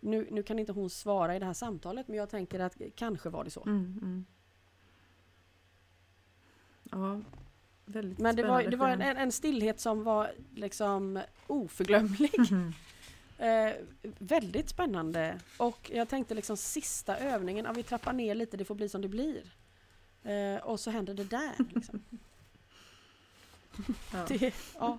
[0.00, 3.28] Nu, nu kan inte hon svara i det här samtalet men jag tänker att kanske
[3.28, 3.62] var det så.
[3.62, 3.98] Mm.
[4.02, 4.24] Mm.
[6.90, 7.20] Ja,
[7.84, 12.38] väldigt Men det var, det var en, en stillhet som var liksom oförglömlig.
[12.50, 12.72] Mhm.
[13.38, 13.74] Eh,
[14.18, 15.40] väldigt spännande.
[15.56, 19.02] Och jag tänkte liksom sista övningen, ja, vi trappar ner lite, det får bli som
[19.02, 19.52] det blir.
[20.22, 21.54] Eh, och så händer det där.
[21.74, 22.02] Liksom.
[24.12, 24.24] Ja.
[24.28, 24.98] det, ja.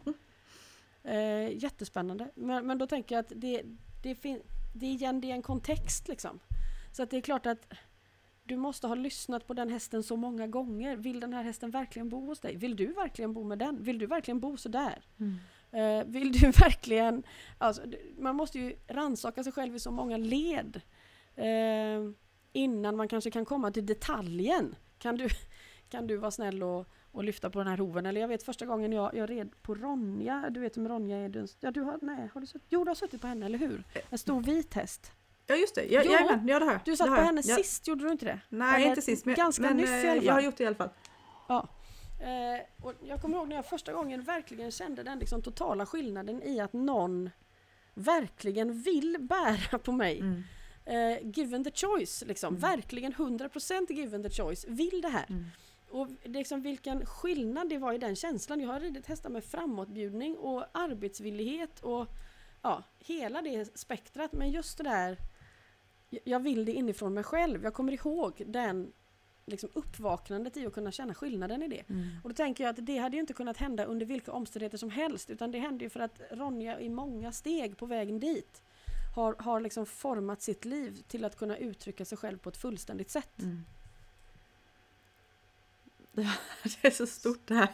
[1.04, 2.32] eh, jättespännande.
[2.36, 3.62] Men, men då tänker jag att det,
[4.04, 6.40] det, fin- det, är igen, det är en kontext liksom.
[6.92, 7.74] Så att det är klart att
[8.44, 10.96] du måste ha lyssnat på den hästen så många gånger.
[10.96, 12.56] Vill den här hästen verkligen bo hos dig?
[12.56, 13.84] Vill du verkligen bo med den?
[13.84, 15.06] Vill du verkligen bo så där?
[15.20, 15.40] Mm.
[15.72, 17.24] Eh, vill du verkligen...
[17.58, 17.82] Alltså,
[18.18, 20.82] man måste ju rannsaka sig själv i så många led.
[21.36, 22.12] Eh,
[22.54, 24.76] innan man kanske kan komma till detaljen.
[24.98, 25.28] Kan du,
[25.90, 28.06] kan du vara snäll och, och lyfta på den här hoven?
[28.06, 30.50] Eller jag vet första gången jag, jag red på Ronja.
[30.50, 31.30] Du vet vem Ronja är?
[31.30, 32.68] Du, ja, du har, nej, har du suttit?
[32.70, 33.84] Jo, du har suttit på henne, eller hur?
[34.10, 35.12] En stor vit häst.
[35.48, 36.82] Ja just det, ja, Jo, jajamän, ja det har jag.
[36.86, 37.24] Du satt på jag.
[37.24, 37.56] henne ja.
[37.56, 38.40] sist, gjorde du inte det?
[38.50, 39.26] Nej, Eller inte sist.
[39.26, 40.26] Men, ganska men, nyss i eh, alla fall.
[40.26, 40.90] Jag har gjort det i alla fall.
[41.48, 41.68] Ja.
[42.20, 46.44] Eh, och jag kommer ihåg när jag första gången verkligen kände den liksom totala skillnaden
[46.44, 47.30] i att någon
[47.94, 50.20] verkligen vill bära på mig.
[50.20, 50.44] Mm.
[50.86, 52.56] Eh, given the choice, liksom.
[52.56, 52.62] Mm.
[52.62, 54.66] Verkligen 100% given the choice.
[54.68, 55.26] Vill det här.
[55.30, 55.46] Mm.
[55.92, 58.60] Och liksom vilken skillnad det var i den känslan.
[58.60, 62.08] Jag har ridit hästar med framåtbjudning och arbetsvillighet och
[62.62, 64.32] ja, hela det spektrat.
[64.34, 65.18] Men just det där,
[66.24, 67.64] jag- vill det inifrån mig själv.
[67.64, 68.92] Jag kommer ihåg den
[69.46, 71.90] liksom uppvaknandet i att kunna känna skillnaden i det.
[71.90, 72.08] Mm.
[72.24, 74.90] Och då tänker jag att det hade ju inte kunnat hända under vilka omständigheter som
[74.90, 78.62] helst utan det hände ju för att Ronja i många steg på vägen dit
[79.16, 83.10] har, har liksom format sitt liv till att kunna uttrycka sig själv på ett fullständigt
[83.10, 83.40] sätt.
[83.42, 83.64] Mm.
[86.14, 86.28] Det
[86.82, 87.70] det är så stort det här.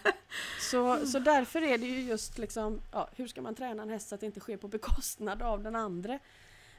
[0.71, 4.09] Så, så därför är det ju just liksom, ja, hur ska man träna en häst
[4.09, 6.19] så att det inte sker på bekostnad av den andra?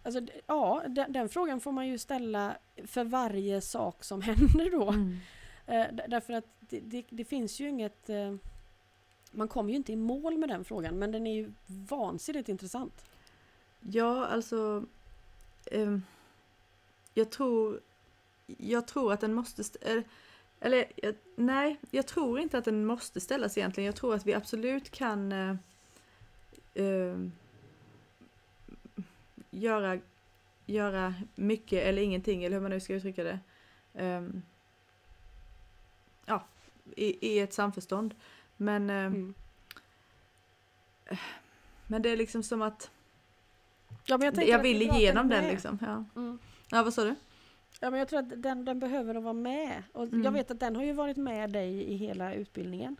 [0.03, 4.89] Alltså, ja, den, den frågan får man ju ställa för varje sak som händer då.
[4.89, 5.19] Mm.
[5.67, 8.11] Eh, därför att det, det, det finns ju inget...
[8.11, 8.35] Eh,
[9.31, 13.05] man kommer ju inte i mål med den frågan men den är ju vansinnigt intressant.
[13.81, 14.85] Ja, alltså...
[15.73, 16.03] ehm,
[17.15, 17.81] jag tror...
[18.47, 19.61] Jag tror att den måste...
[19.61, 20.03] st-
[20.61, 20.85] Eller,
[21.37, 23.87] nej, jag tror inte att den måste ställas egentligen.
[23.87, 25.55] Jag tror att vi absolut kan eh,
[26.75, 27.33] ehm,
[29.51, 29.99] göra,
[30.67, 33.39] göra mycket eller ingenting, eller hur man nu ska uttrycka det.
[33.95, 34.43] Ehm,
[36.27, 36.45] ja,
[36.97, 38.15] i, i ett samförstånd.
[38.57, 39.35] Men, ehm,
[41.11, 41.19] Mm.
[41.87, 42.91] men det är liksom som att
[44.05, 45.79] Ja, jag, jag vill igenom den liksom.
[45.83, 46.05] Ja.
[46.21, 46.39] Mm.
[46.71, 47.15] ja, vad sa du?
[47.81, 49.83] Ja, men jag tror att den, den behöver att vara med.
[49.93, 50.23] Och Mm.
[50.23, 52.97] Jag vet att den har ju varit med dig i hela utbildningen.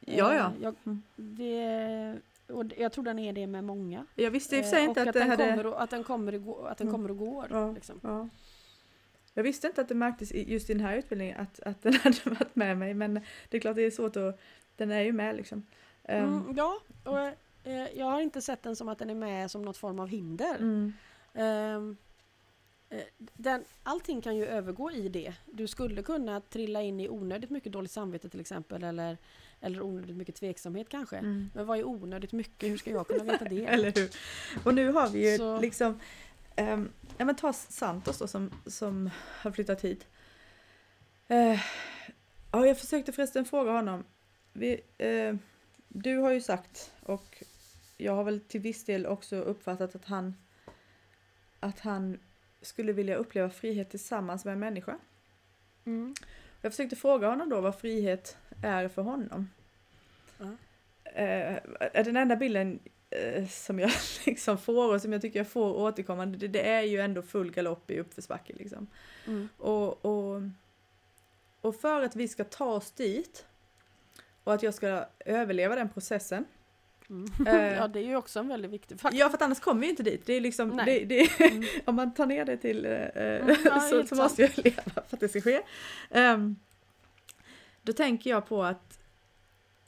[0.00, 0.46] Ja, ja.
[0.46, 1.02] Eh, Jag, Mm.
[1.16, 2.16] det,
[2.54, 4.06] och jag tror den är det med många.
[4.14, 5.50] Jag visste i och för sig Eh, inte och att, det den hade...
[5.50, 6.70] kommer och, att den kommer och.
[6.70, 6.92] Att den Mm.
[6.98, 8.00] kommer och går Ja, liksom.
[8.02, 8.28] ja.
[9.34, 12.16] Jag visste inte att det märktes just i den här utbildningen att, att den hade
[12.24, 13.14] varit med mig men
[13.48, 14.40] det är klart det är svårt att...
[14.76, 15.66] Den är ju med liksom.
[16.04, 17.18] Ehm, Mm, ja, och
[17.70, 20.08] eh, jag har inte sett den som att den är med som något form av
[20.08, 20.56] hinder.
[20.58, 20.92] mm,
[21.34, 21.80] Eh,
[23.34, 25.34] Den, allting kan ju övergå i det.
[25.46, 29.16] Du skulle kunna trilla in i onödigt mycket dåligt samvete till exempel eller,
[29.60, 31.16] eller onödigt mycket tveksamhet kanske.
[31.16, 31.50] Mm.
[31.54, 32.68] Men vad är onödigt mycket?
[32.70, 33.64] Hur ska jag kunna veta det?
[33.66, 34.10] Eller hur?
[34.64, 36.00] Och nu har vi ju Så- liksom,
[36.56, 39.10] ehm, ja men ta Santos då som, som
[39.42, 40.06] har flyttat hit.
[41.28, 41.60] Eh,
[42.52, 44.04] ja, jag försökte förresten fråga honom.
[44.52, 45.34] Vi, eh,
[45.88, 47.42] du har ju sagt och
[47.96, 50.34] jag har väl till viss del också uppfattat att han
[51.60, 52.18] att han
[52.60, 54.98] skulle vilja uppleva frihet tillsammans med en människa.
[55.84, 56.14] Mm.
[56.60, 59.50] Jag försökte fråga honom då vad frihet är för honom.
[60.38, 60.56] Ja.
[61.12, 61.58] Eh,
[62.04, 62.78] den enda bilden
[63.10, 63.90] eh, som jag
[64.26, 67.50] liksom får och som jag tycker jag får återkommande, det, det är ju ändå full
[67.50, 68.86] galopp i uppförsbacke liksom.
[69.26, 69.48] Mm.
[69.58, 70.42] Och, och,
[71.60, 73.46] och för att vi ska ta oss dit
[74.44, 76.44] och att jag ska överleva den processen.
[77.10, 77.46] Mm.
[77.46, 77.76] Eh.
[77.76, 79.20] ja, det är ju också en väldigt viktig faktor.
[79.20, 80.26] Ja, för att annars kommer vi inte dit.
[80.26, 81.64] Det är liksom, det, det, Mm.
[81.84, 85.20] om man tar ner det till Mm, ja, så, så måste jag leva för att
[85.20, 85.62] det ska ske.
[86.10, 86.56] Ehm,
[87.82, 88.98] då tänker jag på att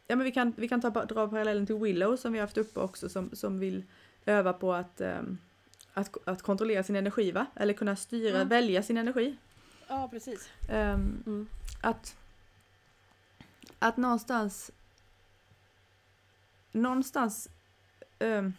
[0.06, 2.58] ja, men vi kan, vi kan ta, dra parallellen till Willow som vi har haft
[2.58, 3.82] uppe också som, som vill
[4.26, 5.38] öva på att, ehm,
[5.94, 7.46] att, att kontrollera sin energi va?
[7.54, 8.48] Eller kunna styra, Mm.
[8.48, 9.36] välja sin energi.
[9.88, 10.48] Ja, precis.
[10.68, 11.48] Mm.
[11.80, 12.16] att,
[13.78, 14.70] att någonstans
[16.72, 17.48] någonstans
[18.18, 18.52] um,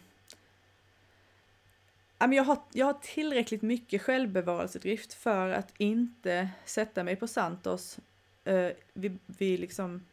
[2.18, 7.98] jag, har, jag har tillräckligt mycket självbevarelsedrift för att inte sätta mig på Santos
[8.48, 10.06] uh, vid, vid liksom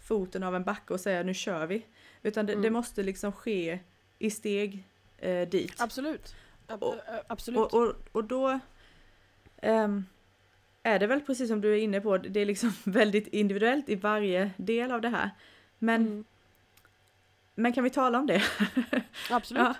[0.00, 1.86] foten av en backe och säga nu kör vi.
[2.22, 2.62] Utan det, Mm.
[2.62, 3.78] det måste liksom ske
[4.18, 4.84] i steg
[5.18, 5.80] eh, dit.
[5.80, 6.34] Absolut.
[6.66, 7.58] Ab- Och- ö- absolut.
[7.58, 8.60] Och, och, och då
[9.62, 10.04] ehm,
[10.82, 13.94] är det väl precis som du är inne på, det är liksom väldigt individuellt i
[13.94, 15.30] varje del av det här.
[15.78, 16.24] Men, Mm.
[17.58, 18.42] Men kan vi tala om det?
[19.30, 19.62] Absolut.
[19.62, 19.74] Ja.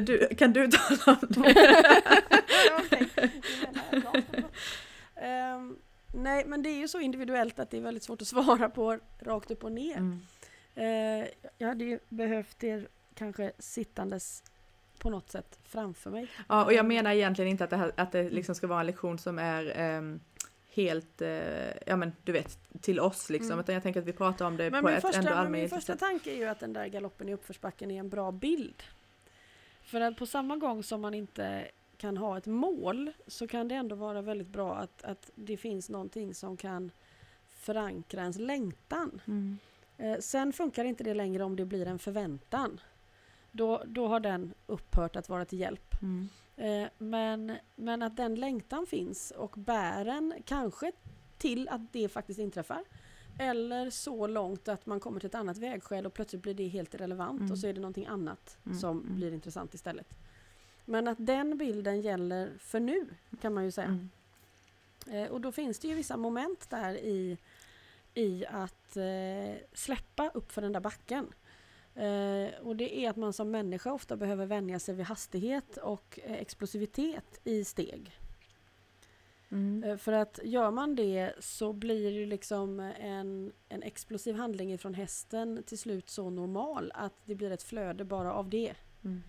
[0.00, 0.70] Du, kan du
[1.04, 1.54] tala om det?
[5.16, 5.76] Ehm,
[6.12, 8.98] nej, men det är ju så individuellt att det är väldigt svårt att svara på
[9.20, 9.96] rakt upp och ner.
[9.96, 10.20] Mm.
[10.74, 14.42] Eh, jag hade ju behövt er kanske sittandes
[14.98, 16.30] på något sätt framför mig.
[16.48, 18.86] Ja, och jag menar egentligen inte att det, här, att det liksom ska vara en
[18.86, 20.20] lektion som är ehm,
[20.74, 21.28] helt, eh,
[21.86, 23.52] ja men du vet, till oss liksom.
[23.52, 23.60] Mm.
[23.60, 25.68] Utan jag tänker att vi pratar om det Men på ett första, ändå men min
[25.68, 28.82] första tanke är ju att den där galoppen i uppförsbacken är en bra bild.
[29.82, 33.74] För att på samma gång som man inte kan ha ett mål så kan det
[33.74, 36.90] ändå vara väldigt bra att, att det finns någonting som kan
[37.48, 39.20] förankra ens längtan.
[39.26, 39.58] Mm.
[39.98, 42.80] Eh, sen funkar inte det längre om det blir en förväntan.
[43.50, 46.02] Då, då har den upphört att vara till hjälp.
[46.02, 46.28] Mm.
[46.56, 50.92] Eh, men, men att den längtan finns och bär en kanske
[51.38, 52.84] till att det faktiskt inträffar.
[53.38, 56.94] Eller så långt att man kommer till ett annat vägskäl och plötsligt blir det helt
[56.94, 57.52] irrelevant Mm.
[57.52, 59.16] och så är det någonting annat Mm, som mm.
[59.16, 60.14] blir intressant istället.
[60.84, 63.06] Men att den bilden gäller för nu
[63.40, 63.86] kan man ju säga.
[63.86, 64.10] Mm.
[65.06, 67.38] Eh, och då finns det ju vissa moment där i,
[68.14, 71.32] i att eh, släppa upp för den där backen.
[71.94, 76.20] Eh, och det är att man som människa ofta behöver vänja sig vid hastighet och
[76.22, 78.12] eh, explosivitet i steg.
[79.48, 79.84] Mm.
[79.84, 84.94] Eh, för att gör man det så blir ju liksom en, en explosiv handling från
[84.94, 88.74] hästen till slut så normal att det blir ett flöde bara av det.
[89.04, 89.22] Mm.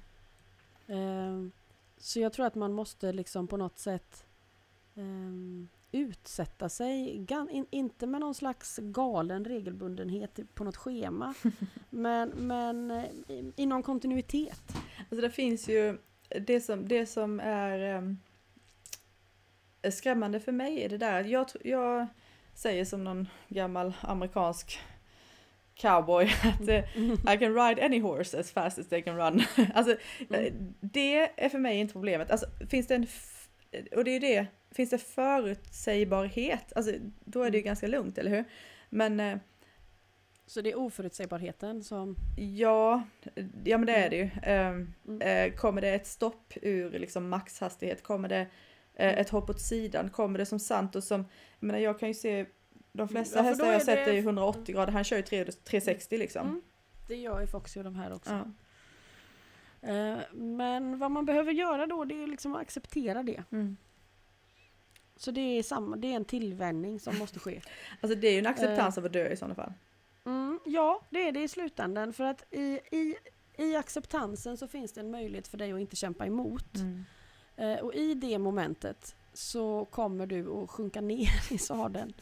[0.87, 1.51] Ehm,
[1.97, 4.25] så jag tror att man måste liksom på något sätt
[4.95, 7.25] ehm, utsätta sig,
[7.71, 11.33] inte med någon slags galen regelbundenhet på något schema,
[11.89, 14.61] men, men eh, i, i någon kontinuitet.
[14.99, 15.97] Alltså det finns ju,
[16.41, 18.17] det som, det som är ehm,
[19.91, 22.07] skrämmande för mig är det där, jag, jag
[22.53, 24.79] säger som någon gammal amerikansk
[25.75, 29.41] cowboy att eh, I can ride any horse as fast as they can run.
[29.73, 29.95] alltså
[30.29, 30.45] Mm.
[30.45, 32.31] eh, det är för mig inte problemet.
[32.31, 33.07] Alltså finns det en,
[33.95, 36.91] och det är ju det, finns det förutsägbarhet, alltså
[37.25, 37.65] då är det ju Mm.
[37.65, 38.43] ganska lugnt, eller hur?
[38.89, 39.37] Men eh,
[40.47, 42.15] Så det är oförutsägbarheten som...
[42.37, 43.03] ja,
[43.65, 44.29] ja men det är det ju.
[44.43, 45.21] Ehm, Mm.
[45.21, 48.03] Eh, kommer det ett stopp ur liksom maxhastighet?
[48.03, 48.39] Kommer det
[48.95, 49.17] eh, Mm.
[49.21, 50.09] ett hopp åt sidan?
[50.09, 51.19] Kommer det som Santos som,
[51.59, 52.45] jag menar jag kan ju se
[52.91, 55.45] de flesta Ja, hästar jag sett det- är ju 180 grader, han kör ju 3,
[55.45, 56.47] 360 liksom.
[56.47, 56.61] Mm,
[57.07, 58.31] det gör ju Foxy och de här också.
[58.31, 58.51] Ja.
[59.85, 63.43] Eh, men vad man behöver göra då det är liksom att acceptera det.
[63.51, 63.77] Mm.
[65.17, 67.61] Så det är, samma, det är en tillvänjning som måste ske.
[68.01, 68.51] Alltså det är ju en Eh.
[68.51, 69.73] acceptans av att dö i sådana fall.
[70.25, 72.13] Mm, ja, det är det i slutändan.
[72.13, 73.15] För att i, i,
[73.57, 76.75] i acceptansen så finns det en möjlighet för dig att inte kämpa emot.
[76.75, 77.05] Mm.
[77.57, 82.13] Eh, och i det momentet så kommer du att sjunka ner i sadeln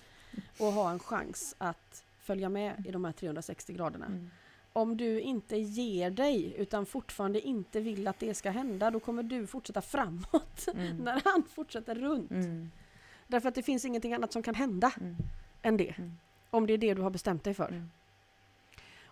[0.59, 4.05] och ha en chans att följa med i de här 360 graderna.
[4.05, 4.29] Mm.
[4.73, 9.23] Om du inte ger dig utan fortfarande inte vill att det ska hända då kommer
[9.23, 10.97] du fortsätta framåt Mm.
[10.97, 12.31] när han fortsätter runt.
[12.31, 12.71] Mm.
[13.27, 15.15] Därför att det finns ingenting annat som kan hända Mm.
[15.61, 15.89] än det.
[15.97, 16.17] Mm.
[16.49, 17.69] Om det är det du har bestämt dig för.
[17.69, 17.89] Mm.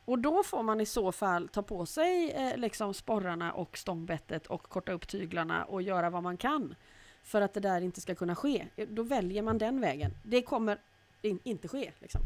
[0.05, 4.47] Och då får man i så fall ta på sig eh, liksom sporrarna och stångbettet
[4.47, 6.75] och korta upp tyglarna och göra vad man kan
[7.23, 8.67] för att det där inte ska kunna ske.
[8.75, 10.11] Eh, Då väljer man den vägen.
[10.23, 10.77] Det kommer
[11.21, 11.91] in, inte ske.
[11.99, 12.21] Liksom.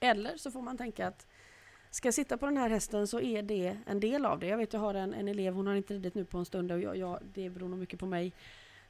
[0.00, 1.26] Eller så får man tänka att
[1.90, 4.46] ska jag sitta på den här hästen så är det en del av det.
[4.46, 6.72] Jag vet jag har en, en elev, hon har inte ridit nu på en stund
[6.72, 8.32] och jag, jag, det beror nog mycket på mig.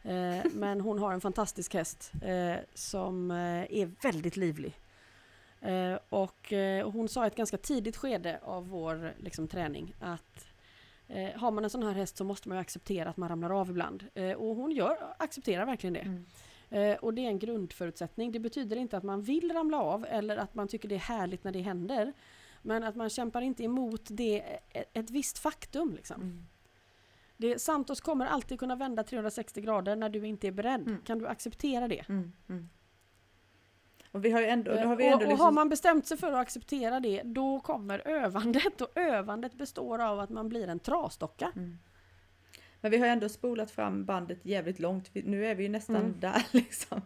[0.03, 4.79] Eh, men hon har en fantastisk häst eh, som eh, är väldigt livlig.
[5.61, 10.47] Eh, och eh, hon sa i ett ganska tidigt skede av vår liksom, träning att
[11.09, 13.61] eh, har man en sån här häst så måste man ju acceptera att man ramlar
[13.61, 14.05] av ibland.
[14.37, 16.01] Och hon gör, accepterar verkligen det.
[16.01, 16.25] Mm.
[16.71, 18.33] Eh, och det är en grundförutsättning.
[18.33, 21.45] Det betyder inte att man vill ramla av eller att man tycker det är härligt
[21.45, 22.13] när det händer.
[22.63, 24.61] Men att man kämpar inte emot det,
[24.93, 25.95] ett, visst faktum.
[25.95, 26.23] Liksom.
[26.23, 26.47] Mm.
[27.37, 30.89] Det, Santos kommer alltid kunna vända 360 grader när du inte är beredd.
[30.89, 31.03] Mm.
[31.03, 32.09] Kan du acceptera det?
[32.09, 32.33] Mm.
[32.49, 32.69] Mm.
[34.13, 37.99] Och har ändå, och liksom, har man bestämt sig för att acceptera det, då kommer
[38.09, 38.81] övandet.
[38.81, 41.53] Och övandet består av att man blir en trasdocka.
[41.57, 41.79] Mm.
[42.81, 45.11] Men vi har ändå spolat fram bandet jävligt långt.
[45.15, 46.15] Nu är vi ju nästan Mm.
[46.21, 47.03] där liksom.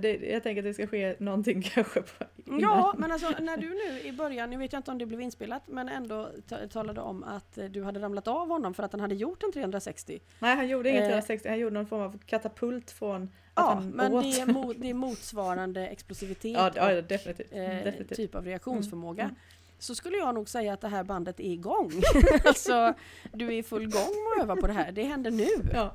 [0.00, 2.60] Det, jag tänker att det ska ske någonting kanske på, innan.
[2.60, 5.20] Ja, men alltså när du nu i början, nu vet jag inte om det blev
[5.20, 8.92] inspelat, men ändå ta- talade om att eh, du hade ramlat av honom för att
[8.92, 10.18] han hade gjort en 360.
[10.38, 11.08] Nej, han gjorde inget Eh.
[11.08, 11.48] 360.
[11.48, 14.22] Han gjorde någon form av katapult från Ja, men åt.
[14.24, 17.52] det är, mo, det är motsvarande explosivitet Ja, ja, och definitivt.
[17.52, 18.16] eh, definitivt.
[18.16, 19.22] typ av reaktionsförmåga.
[19.22, 19.36] Mm.
[19.78, 21.92] Så skulle jag nog säga att det här bandet är igång.
[22.44, 22.94] alltså,
[23.32, 23.92] du är i full gång
[24.24, 24.92] med att öva på det här.
[24.92, 25.48] Det händer nu.
[25.72, 25.94] Ja.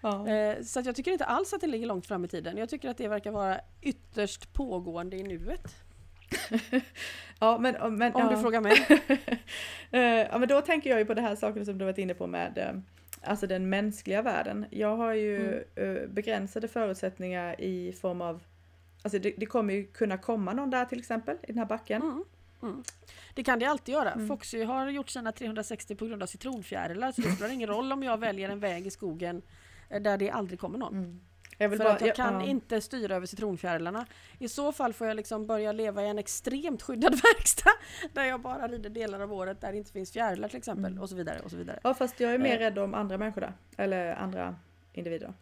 [0.00, 0.28] ja.
[0.28, 2.56] Eh, Så jag tycker inte alls att det ligger långt fram i tiden.
[2.56, 5.74] Jag tycker att det verkar vara ytterst pågående i nuet.
[7.40, 8.30] ja, men, men, Om ja.
[8.30, 8.76] du frågar mig.
[9.90, 12.14] Eh, ja, men då tänker jag ju på det här sakerna som du varit inne
[12.14, 12.80] på med eh,
[13.30, 14.66] alltså den mänskliga världen.
[14.70, 16.14] Jag har ju Mm.
[16.14, 18.42] begränsade förutsättningar i form av
[19.02, 22.02] Alltså det, det kommer ju kunna komma någon där till exempel i den här backen.
[22.02, 22.24] Mm.
[22.68, 22.84] Mm.
[23.34, 24.12] Det kan det alltid göra.
[24.12, 24.28] Mm.
[24.28, 28.02] Foxy har gjort sina 360 på grund av citronfjärilar så det spelar ingen roll om
[28.02, 29.42] jag väljer en väg i skogen
[29.90, 30.94] eh, där det aldrig kommer någon.
[30.94, 31.20] Mm.
[31.58, 34.06] Jag För bara, att jag kan ja, inte styra över citronfjärilarna.
[34.38, 37.70] I så fall får jag liksom börja leva i en extremt skyddad verkstad
[38.12, 41.02] där jag bara rider delar av året där det inte finns fjärilar till exempel Mm.
[41.02, 41.80] och så vidare och så vidare.
[41.82, 42.58] Ja fast jag är mer Eh.
[42.58, 43.52] rädd om andra människor där.
[43.76, 44.56] Eller andra
[44.92, 45.34] individer.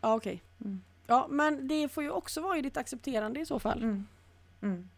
[0.00, 0.42] Ja okej.
[0.60, 0.82] Mm.
[1.06, 3.82] Ja men det får ju också vara i ditt accepterande i så fall.
[4.62, 4.88] Mm.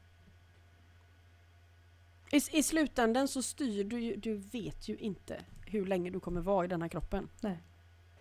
[2.33, 6.41] I, I slutändan så styr du ju, du vet ju inte hur länge du kommer
[6.41, 7.29] vara i den här kroppen.
[7.41, 7.59] Nej.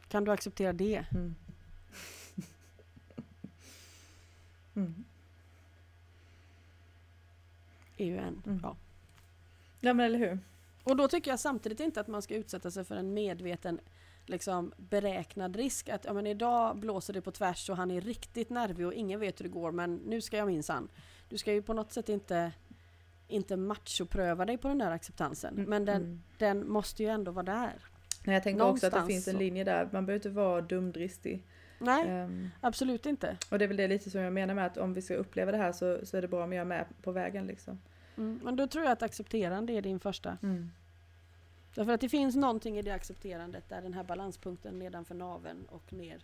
[0.07, 1.05] Kan du acceptera det?
[1.11, 1.35] Mm.
[4.75, 5.03] mm.
[7.97, 8.59] Är ju en, Mm.
[8.63, 8.75] ja.
[9.79, 10.39] Ja men eller hur.
[10.83, 13.79] Och då tycker jag samtidigt inte att man ska utsätta sig för en medveten
[14.25, 15.89] liksom, beräknad risk.
[15.89, 19.19] Att ja, men idag blåser det på tvärs och han är riktigt nervig och ingen
[19.19, 20.89] vet hur det går men nu ska jag minsann.
[21.29, 22.51] Du ska ju på något sätt inte,
[23.29, 25.53] inte machopröva dig på den där acceptansen.
[25.53, 26.21] Mm, Men den, mm.
[26.37, 27.73] den måste ju ändå vara där.
[28.23, 29.89] Nej, jag tänker också att det Någonstans finns en linje där.
[29.91, 31.43] Man behöver inte vara dumdristig.
[31.79, 33.37] Nej, Ehm, absolut inte.
[33.49, 35.51] och det är väl det lite som jag menar med att om vi ska uppleva
[35.51, 37.79] det här så, så är det bra om jag är med på vägen liksom.
[38.17, 38.39] Mm.
[38.43, 40.37] Men då tror jag att accepterande är din första.
[41.75, 45.93] Därför att det finns någonting i det accepterandet där den här balanspunkten nedanför naveln och
[45.93, 46.23] ner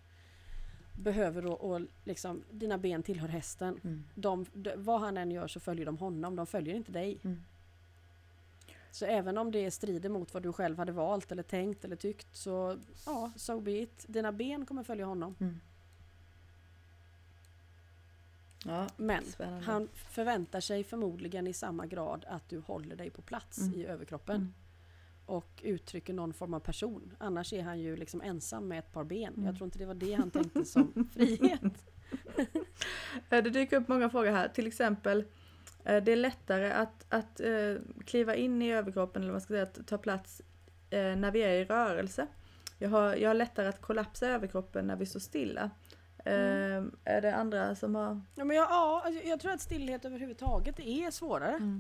[0.96, 3.80] behöver då, och liksom, dina ben tillhör hästen.
[3.84, 4.04] Mm.
[4.16, 7.20] De, de, vad han än gör så följer de honom, de följer inte dig.
[7.24, 7.44] Mm.
[8.92, 12.28] Så även om det strider mot vad du själv hade valt eller tänkt eller tyckt
[12.36, 14.06] så, ja, so be it.
[14.08, 15.36] Dina ben kommer följa honom.
[15.40, 15.60] Mm.
[18.66, 19.66] Ja, Men spännande.
[19.66, 23.74] han förväntar sig förmodligen i samma grad att du håller dig på plats Mm.
[23.74, 24.54] i överkroppen.
[25.28, 25.38] Mm.
[25.38, 27.14] och uttrycker någon form av person.
[27.18, 29.34] Annars är han ju liksom ensam med ett par ben.
[29.34, 29.46] Mm.
[29.46, 31.62] Jag tror inte det var det han tänkte som frihet.
[33.30, 34.48] Eh, Det dyker upp många frågor här.
[34.48, 35.20] Till exempel,
[35.84, 37.76] eh, det är lättare att, att eh,
[38.06, 40.42] kliva in i överkroppen, eller vad ska säga, att ta plats
[41.18, 42.28] när vi är i rörelse.
[42.80, 45.70] Jag har, jag har lättare att kollapsa överkroppen när vi står stilla.
[46.26, 48.22] Eh, Är det andra som har...
[48.36, 51.56] Ja, men jag, ja, alltså, jag tror att stillhet överhuvudtaget är svårare.
[51.56, 51.78] Eh,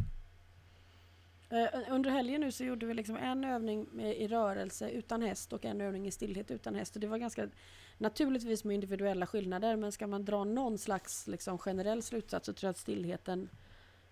[1.89, 5.81] under helgen nu så gjorde vi liksom en övning i rörelse utan häst och en
[5.81, 6.95] övning i stillhet utan häst.
[6.95, 7.49] Och det var ganska
[7.97, 12.67] naturligtvis med individuella skillnader men ska man dra någon slags liksom, generell slutsats så tror
[12.67, 13.49] jag att stillheten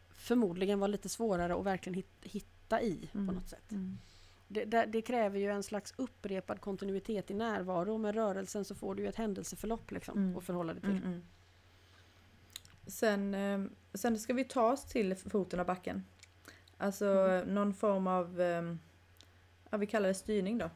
[0.10, 3.28] förmodligen var lite svårare att verkligen hit, hitta i Mm.
[3.28, 3.72] på något sätt.
[3.72, 3.98] Mm.
[4.48, 7.98] Det, det, det kräver ju en slags upprepad kontinuitet i närvaro.
[7.98, 10.38] Med rörelsen så får du ju ett händelseförlopp liksom, Mm.
[10.38, 10.92] att förhålla dig till.
[10.92, 11.24] Mm, mm.
[12.88, 13.62] Sen, eh,
[13.94, 16.04] sen ska vi ta oss till foten av backen.
[16.84, 17.54] Alltså Mm.
[17.56, 18.80] någon form av, ehm,
[19.70, 20.70] ja vi kallar det styrning då.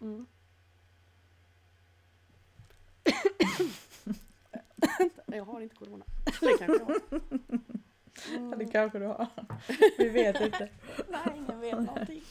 [0.00, 0.26] Mm.
[5.26, 6.04] jag har inte corona.
[6.42, 7.00] Eller kanske jag har.
[8.50, 9.26] Ja, det kanske du har.
[9.98, 10.68] Vi vet inte.
[11.08, 12.22] Nej, ingen vet någonting.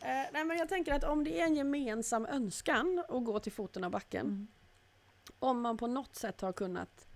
[0.00, 3.52] Eh, nej, men jag tänker att om det är en gemensam önskan att gå till
[3.52, 4.46] foten av backen, Mm.
[5.38, 7.06] om man på något sätt har kunnat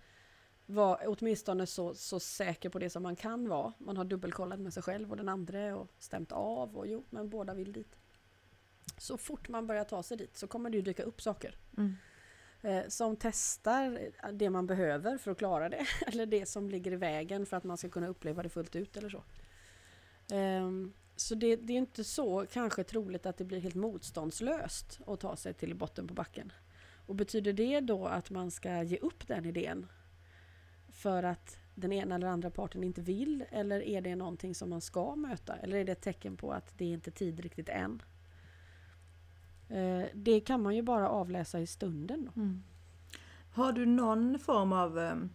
[0.70, 3.72] vara åtminstone så, så säker på det som man kan vara.
[3.78, 7.28] Man har dubbelkollat med sig själv och den andra och stämt av och jo, men
[7.28, 7.96] båda vill dit.
[8.98, 11.56] Så fort man börjar ta sig dit så kommer det ju dyka upp saker.
[11.76, 11.94] Mm.
[12.62, 15.86] Eh, som testar det man behöver för att klara det.
[16.06, 18.96] Eller det som ligger i vägen för att man ska kunna uppleva det fullt ut
[18.96, 19.22] eller så.
[20.34, 25.20] Ehm, så det, det är inte så kanske troligt att det blir helt motståndslöst att
[25.20, 26.52] ta sig till botten på backen.
[27.06, 29.86] Och betyder det då att man ska ge upp den idén?
[30.98, 33.44] För att den ena eller andra parten inte vill?
[33.50, 35.56] Eller är det någonting som man ska möta?
[35.56, 38.02] Eller är det ett tecken på att det är inte tid riktigt än?
[39.68, 42.30] Eh, det kan man ju bara avläsa i stunden.
[42.36, 42.62] Mm.
[43.52, 45.30] Har du någon form av, ehm,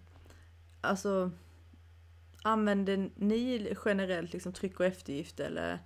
[0.82, 1.32] alltså
[2.44, 5.80] använder ni generellt liksom tryck och eftergift eller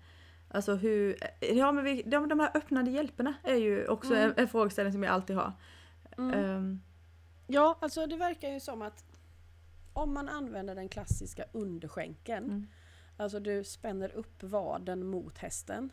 [0.50, 4.30] Alltså hur, ja men vi, de, de här öppnande hjälperna är ju också Mm.
[4.30, 5.54] en, en frågeställning som jag alltid har.
[6.18, 6.34] Mm.
[6.34, 6.82] Ehm,
[7.50, 9.06] Ja, alltså det verkar ju som att
[9.98, 12.68] om man använder den klassiska underskänken, mm.
[13.18, 15.90] alltså du spänner upp vaden mot hästen.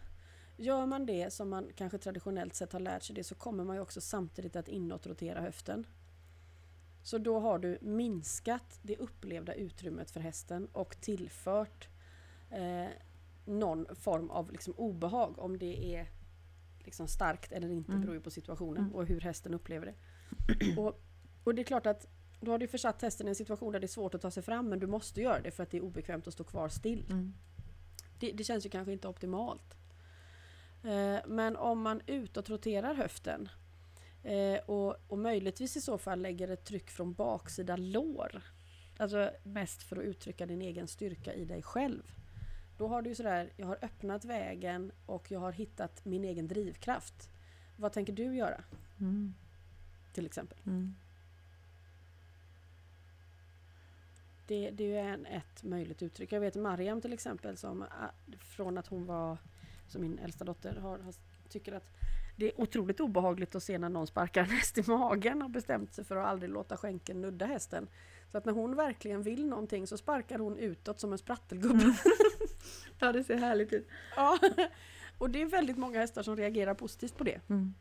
[0.56, 3.76] Gör man det som man kanske traditionellt sett har lärt sig det så kommer man
[3.76, 5.86] ju också samtidigt att inåtrotera höften.
[7.02, 11.88] Så då har du minskat det upplevda utrymmet för hästen och tillfört
[12.50, 12.88] eh,
[13.44, 15.38] någon form av liksom obehag.
[15.38, 16.06] Om det är
[16.78, 18.00] liksom starkt eller inte Mm.
[18.02, 18.94] beror ju på situationen Mm.
[18.94, 20.76] och hur hästen upplever det.
[20.80, 21.00] och,
[21.44, 22.06] och det är klart att
[22.44, 24.42] då har du försatt hästen i en situation där det är svårt att ta sig
[24.42, 27.06] fram men du måste göra det för att det är obekvämt att stå kvar still.
[27.10, 27.34] Mm.
[28.18, 29.74] Det, det känns ju kanske inte optimalt.
[30.84, 33.48] Eh, men om man utåtroterar höften
[34.22, 38.42] eh, och, och möjligtvis i så fall lägger ett tryck från baksida lår.
[38.96, 42.12] Alltså mest för att uttrycka din egen styrka i dig själv.
[42.78, 46.48] Då har du ju sådär, jag har öppnat vägen och jag har hittat min egen
[46.48, 47.30] drivkraft.
[47.76, 48.64] Vad tänker du göra?
[49.00, 49.34] Mm.
[50.12, 50.58] Till exempel.
[50.66, 50.94] Mm.
[54.46, 56.32] Det, det är en, ett möjligt uttryck.
[56.32, 57.84] Jag vet Mariam till exempel som
[58.40, 59.38] från att hon var,
[59.88, 61.14] som min äldsta dotter, har, har,
[61.48, 61.90] tycker att
[62.36, 65.94] det är otroligt obehagligt att se när någon sparkar en häst i magen och bestämt
[65.94, 67.88] sig för att aldrig låta skänken nudda hästen.
[68.28, 71.96] Så att när hon verkligen vill någonting så sparkar hon utåt som en sprattelgubbe.
[72.98, 73.88] Ja det ser härligt ut.
[74.16, 74.38] ja.
[75.18, 77.40] Och det är väldigt många hästar som reagerar positivt på det.
[77.48, 77.74] Mm.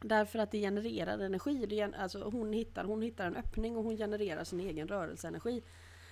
[0.00, 1.66] Därför att det genererar energi.
[1.66, 5.62] Det gen, alltså hon, hittar, hon hittar en öppning och hon genererar sin egen rörelseenergi.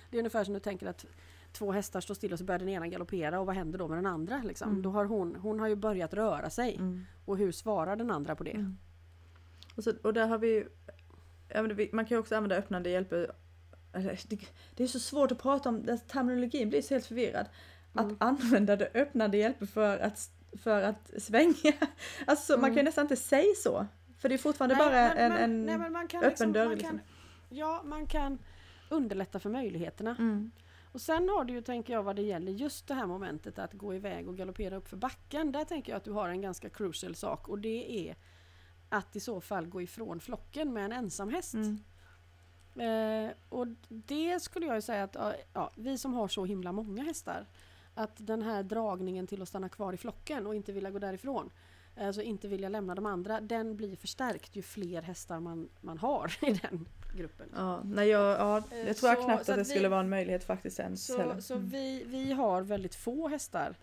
[0.09, 1.05] Det är ungefär som du tänker att
[1.51, 3.97] två hästar står stilla och så börjar den ena galoppera och vad händer då med
[3.97, 4.41] den andra?
[4.43, 4.69] Liksom?
[4.69, 4.81] Mm.
[4.81, 6.75] Då har hon, hon har ju börjat röra sig.
[6.75, 7.05] Mm.
[7.25, 8.51] Och hur svarar den andra på det?
[8.51, 8.77] Mm.
[9.75, 10.67] Och, så, och där har vi
[11.91, 13.31] man kan ju också använda öppnande hjälper.
[14.75, 17.45] Det, är så svårt att prata om, terminologin blir så helt förvirrad.
[17.93, 18.17] Att Mm.
[18.19, 21.53] använda det öppnande hjälper för att, för att svänga.
[22.25, 22.69] Alltså man Mm.
[22.71, 23.85] kan ju nästan inte säga så.
[24.17, 26.65] För det är fortfarande Nej, bara men- en, men- en nej, man öppen liksom- dörr.
[26.65, 26.89] man liksom.
[26.97, 27.07] kan-
[27.49, 28.39] Ja, man kan
[28.89, 30.15] underlätta för möjligheterna.
[30.19, 30.51] Mm.
[30.91, 33.73] Och sen har du ju, tänker jag, vad det gäller just det här momentet att
[33.73, 35.51] gå iväg och galoppera upp för backen.
[35.51, 38.15] Där tänker jag att du har en ganska crucial sak och det är
[38.89, 41.53] att i så fall gå ifrån flocken med en ensam häst.
[41.53, 41.79] Mm.
[42.75, 45.15] Eh, och det skulle jag ju säga att
[45.53, 47.45] ja, vi som har så himla många hästar
[48.03, 51.49] att den här dragningen till att stanna kvar i flocken och inte vilja gå därifrån
[52.01, 56.37] alltså inte vilja lämna de andra den blir förstärkt ju fler hästar man, man har
[56.49, 56.87] i den
[57.17, 57.49] gruppen.
[57.55, 59.99] Ja, nej, jag, ja, Eh, jag tror jag så- knappt att det vi- skulle vara
[59.99, 61.35] en möjlighet faktiskt ens heller.
[61.35, 61.69] Så, så Mm.
[61.69, 63.75] vi, vi har väldigt få hästar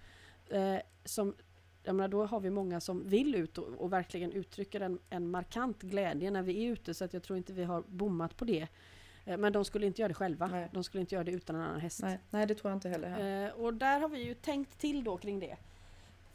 [0.49, 1.35] eh, som
[1.83, 5.31] jag menar, då har vi många som vill ut och, och verkligen uttrycker en, en
[5.31, 8.45] markant glädje när vi är ute så att jag tror inte vi har bommat på
[8.45, 8.67] det.
[9.27, 10.47] Eh, men de skulle inte göra det själva.
[10.47, 10.69] Nej.
[10.73, 12.03] De skulle inte göra det utan en annan häst.
[12.03, 13.45] Nej, nej, det tror jag inte heller.
[13.47, 15.57] Eh, och där har vi ju tänkt till då kring det.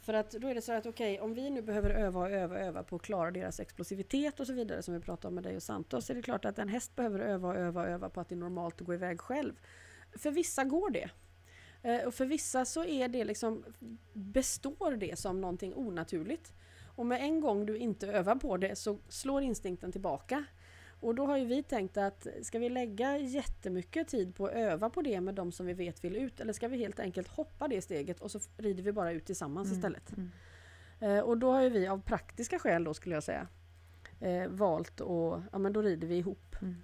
[0.01, 2.55] För att då är det så att okej, om vi nu behöver öva och öva
[2.55, 5.43] och öva på att klara deras explosivitet och så vidare som vi pratade om med
[5.43, 7.87] dig och Santos, så är det klart att en häst behöver öva och öva och
[7.87, 9.53] öva på att det är normalt att gå iväg själv.
[10.15, 11.09] För vissa går det.
[11.83, 13.63] Eh, och för vissa så är det liksom,
[14.13, 16.53] består det som någonting onaturligt.
[16.95, 20.45] Och med en gång du inte övar på det så slår instinkten tillbaka.
[21.01, 24.89] Och då har ju vi tänkt att ska vi lägga jättemycket tid på att öva
[24.89, 27.67] på det med de som vi vet vill ut eller ska vi helt enkelt hoppa
[27.67, 30.11] det steget och så rider vi bara ut tillsammans Mm, istället.
[30.17, 30.31] mm.
[30.99, 33.47] Eh, och då har ju vi av praktiska skäl då skulle jag säga
[34.19, 36.55] eh, valt att, ja men då rider vi ihop.
[36.61, 36.75] Mm.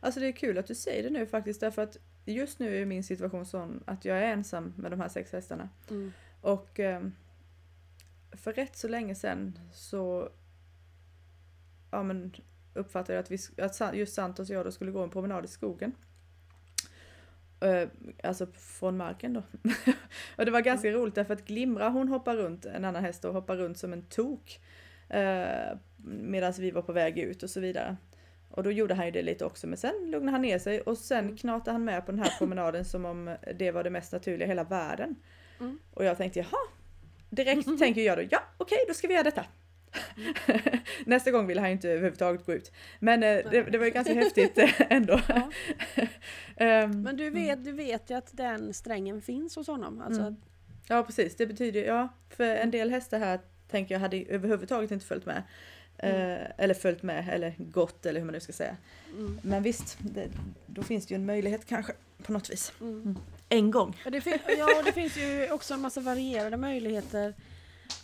[0.00, 2.86] Alltså det är kul att du säger det nu faktiskt därför att just nu är
[2.86, 5.68] min situation sån att jag är ensam med de här sex hästarna.
[5.90, 6.12] Mm.
[6.40, 7.02] Och eh,
[8.32, 10.28] för rätt så länge sedan så
[11.90, 12.32] ja, men,
[12.74, 15.92] uppfattade att, vi, att just Santos och jag då skulle gå en promenad i skogen.
[17.60, 17.88] Eh,
[18.22, 19.42] alltså från marken då.
[20.36, 23.34] och det var ganska roligt därför att Glimra hon hoppar runt, en annan häst och
[23.34, 24.60] hoppar runt som en tok.
[25.08, 27.96] Eh, Medan vi var på väg ut och så vidare.
[28.50, 30.98] Och då gjorde han ju det lite också men sen lugnade han ner sig och
[30.98, 31.36] sen Mm.
[31.36, 34.48] knatade han med på den här promenaden som om det var det mest naturliga i
[34.48, 35.16] hela världen.
[35.60, 35.78] Mm.
[35.94, 36.60] Och jag tänkte jaha,
[37.30, 39.44] direkt tänker jag då ja okej då ska vi göra detta.
[41.06, 42.72] Nästa gång ville han ju inte överhuvudtaget gå ut.
[42.98, 45.20] Men eh, det, det var ju ganska häftigt eh, ändå.
[45.28, 45.50] Ja.
[46.56, 50.00] Ehm, Men du vet, du vet ju att den strängen finns hos honom.
[50.00, 50.36] Alltså, Mm.
[50.88, 53.40] Ja precis, det betyder ja, för en del hästar här
[53.70, 55.42] tänker jag hade överhuvudtaget inte följt med.
[55.98, 58.76] Eh, eller följt med eller gått eller hur man nu ska säga.
[59.12, 60.28] mm, Men visst, det,
[60.66, 62.72] då finns det ju en möjlighet kanske på något vis.
[62.80, 63.18] mm.
[63.48, 64.00] En gång.
[64.04, 64.26] Ja, det,
[64.58, 67.34] ja, det finns ju också en massa varierade möjligheter.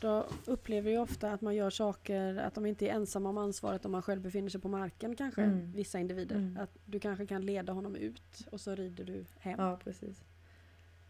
[0.00, 3.84] Då upplever ju ofta att man gör saker, att de inte är ensamma om ansvaret
[3.84, 5.72] om man själv befinner sig på marken kanske, Mm.
[5.72, 6.36] vissa individer.
[6.36, 6.56] Mm.
[6.60, 9.54] Att du kanske kan leda honom ut och så rider du hem.
[9.58, 10.22] Ja precis.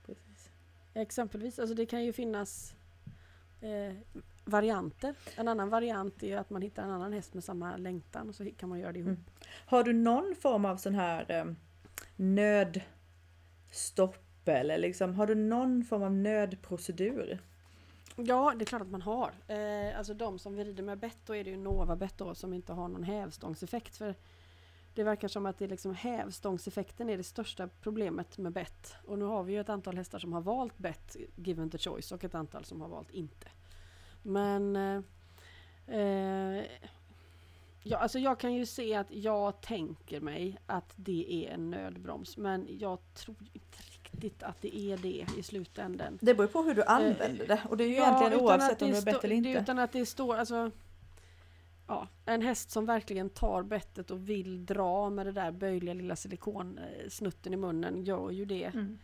[0.07, 0.51] precis.
[0.95, 2.75] Exempelvis, alltså det kan ju finnas
[3.61, 3.95] eh,
[4.45, 5.15] varianter.
[5.37, 8.35] En annan variant är ju att man hittar en annan häst med samma längtan och
[8.35, 9.09] så kan man göra det ihop.
[9.09, 9.25] Mm.
[9.67, 11.45] Har du någon form av sån här eh,
[12.17, 14.17] nödstopp
[14.49, 17.39] eller liksom, har du någon form av nödprocedur?
[18.27, 19.33] Ja, det är klart att man har.
[19.47, 22.53] Eh, alltså de som vi rider med bett, då är det ju Novabett då som
[22.53, 23.97] inte har någon hävstångseffekt.
[23.97, 24.15] För
[24.95, 28.95] det verkar som att det är liksom hävstångseffekten är det största problemet med bett.
[29.05, 32.13] Och nu har vi ju ett antal hästar som har valt bett given the choice
[32.13, 33.49] och ett antal som har valt inte.
[34.23, 35.03] Men eh,
[35.99, 36.65] eh,
[37.83, 42.37] ja, alltså jag kan ju se att jag tänker mig att det är en nödbroms.
[42.37, 43.79] Men jag tror inte
[44.13, 46.19] riktigt att det är det i slutändan.
[46.21, 48.89] Det beror på hur du använder det och det är ju egentligen utan oavsett om
[48.89, 49.51] det du är bett eller inte.
[49.51, 50.71] Utan att det står, alltså
[51.91, 56.17] Ja, en häst som verkligen tar bettet och vill dra med det där böjliga lilla
[56.17, 58.65] silikonsnutten i munnen gör ju det.
[58.65, 58.99] Mm.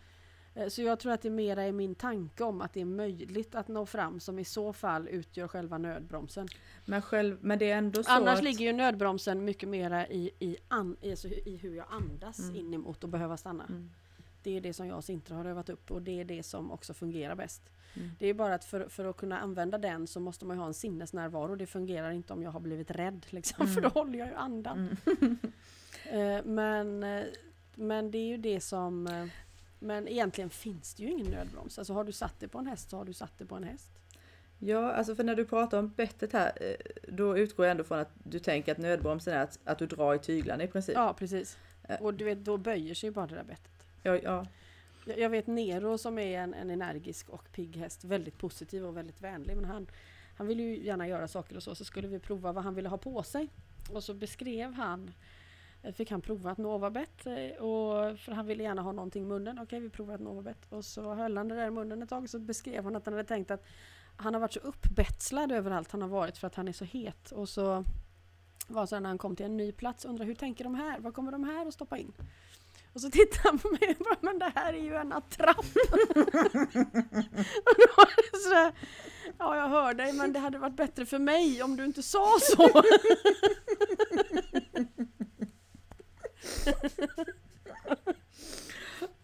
[0.55, 3.55] Eh, Så jag tror att det mera är min tanke om att det är möjligt
[3.55, 6.49] att nå fram som i så fall utgör själva nödbromsen.
[6.85, 10.31] Men, själv, men det är ändå så Annars att, ligger ju nödbromsen mycket mera i,
[10.39, 12.57] i, an, alltså i hur jag andas Mm.
[12.57, 13.65] in emot och behöva stanna.
[13.65, 13.91] Mm.
[14.45, 16.73] Det är det som jag och Sintra har övat upp och det är det som
[16.73, 17.63] också fungerar bäst.
[17.97, 18.11] Mm.
[18.19, 20.75] Det är bara att för, för att kunna använda den så måste man ha en
[20.75, 21.55] sinnesnärvaro.
[21.57, 23.75] Det fungerar inte om jag har blivit rädd liksom, Mm.
[23.75, 24.97] för då håller jag ju andan.
[25.07, 25.39] Mm.
[26.11, 27.25] Eh, men, eh,
[27.75, 29.07] men det är ju det som...
[29.07, 29.27] eh,
[29.79, 31.79] Men egentligen finns det ju ingen nödbroms.
[31.79, 33.65] Alltså har du satt det på en häst så har du satt det på en
[33.65, 33.91] häst.
[34.59, 36.75] Ja, alltså för när du pratar om bettet här, eh,
[37.09, 40.15] då utgår jag ändå från att du tänker att nödbromsen är att, att du drar
[40.15, 40.95] i tyglarna i princip.
[40.95, 41.57] Ja precis.
[42.01, 43.73] Och du vet, då böjer sig ju bara det där bettet.
[44.05, 44.47] Ja, ja.
[45.17, 49.21] Jag vet Nero som är en, en energisk och pigg häst, väldigt positiv och väldigt
[49.21, 49.57] vänlig.
[49.57, 49.87] Men han,
[50.37, 52.89] han ville ju gärna göra saker och så, så skulle vi prova vad han ville
[52.89, 53.49] ha på sig.
[53.91, 55.11] Och så beskrev han,
[55.83, 59.27] eh, fick han prova ett Novabet eh, och för han ville gärna ha någonting i
[59.27, 59.59] munnen.
[59.59, 60.59] Okej, vi provar ett Novabet.
[60.69, 63.15] Och så höll han det där i munnen ett tag så beskrev han att han
[63.15, 63.65] hade tänkt att
[64.17, 67.33] han har varit så uppbetslad överallt han har varit för att han är så het.
[67.33, 67.85] Och så
[68.69, 71.01] var så när han kom till en ny plats, undrar hur tänker de här?
[71.01, 72.13] Vad kommer de här att stoppa in?
[72.95, 75.59] Och så tittar han på mig och bara, men det här är ju en attrapp.
[77.65, 78.73] och då var det så här,
[79.39, 82.37] ja jag hör dig men det hade varit bättre för mig om du inte sa
[82.41, 82.65] så.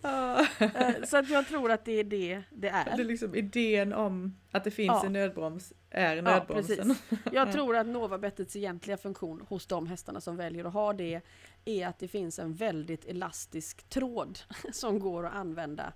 [0.03, 0.46] Ja.
[0.59, 3.05] Eh, så att jag tror att det är det det Det är är.
[3.05, 5.07] liksom idén om att det finns Ja.
[5.07, 6.94] en nödbroms är Ja, nödbromsen.
[7.32, 11.20] Jag tror att Novabettets egentliga funktion hos de hästarna som väljer att ha det
[11.64, 14.38] är att det finns en väldigt elastisk tråd
[14.72, 15.92] som går att använda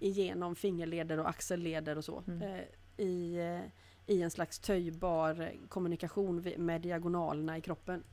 [0.00, 2.22] igenom fingerleder och axelleder och så.
[2.26, 2.42] Mm.
[2.42, 2.60] Eh,
[3.06, 8.04] i, eh, I en slags töjbar kommunikation med diagonalerna i kroppen.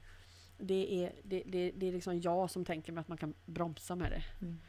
[0.57, 3.95] Det är, det, det, det är liksom jag som tänker mig att man kan bromsa
[3.95, 4.23] med det.
[4.45, 4.59] Mm.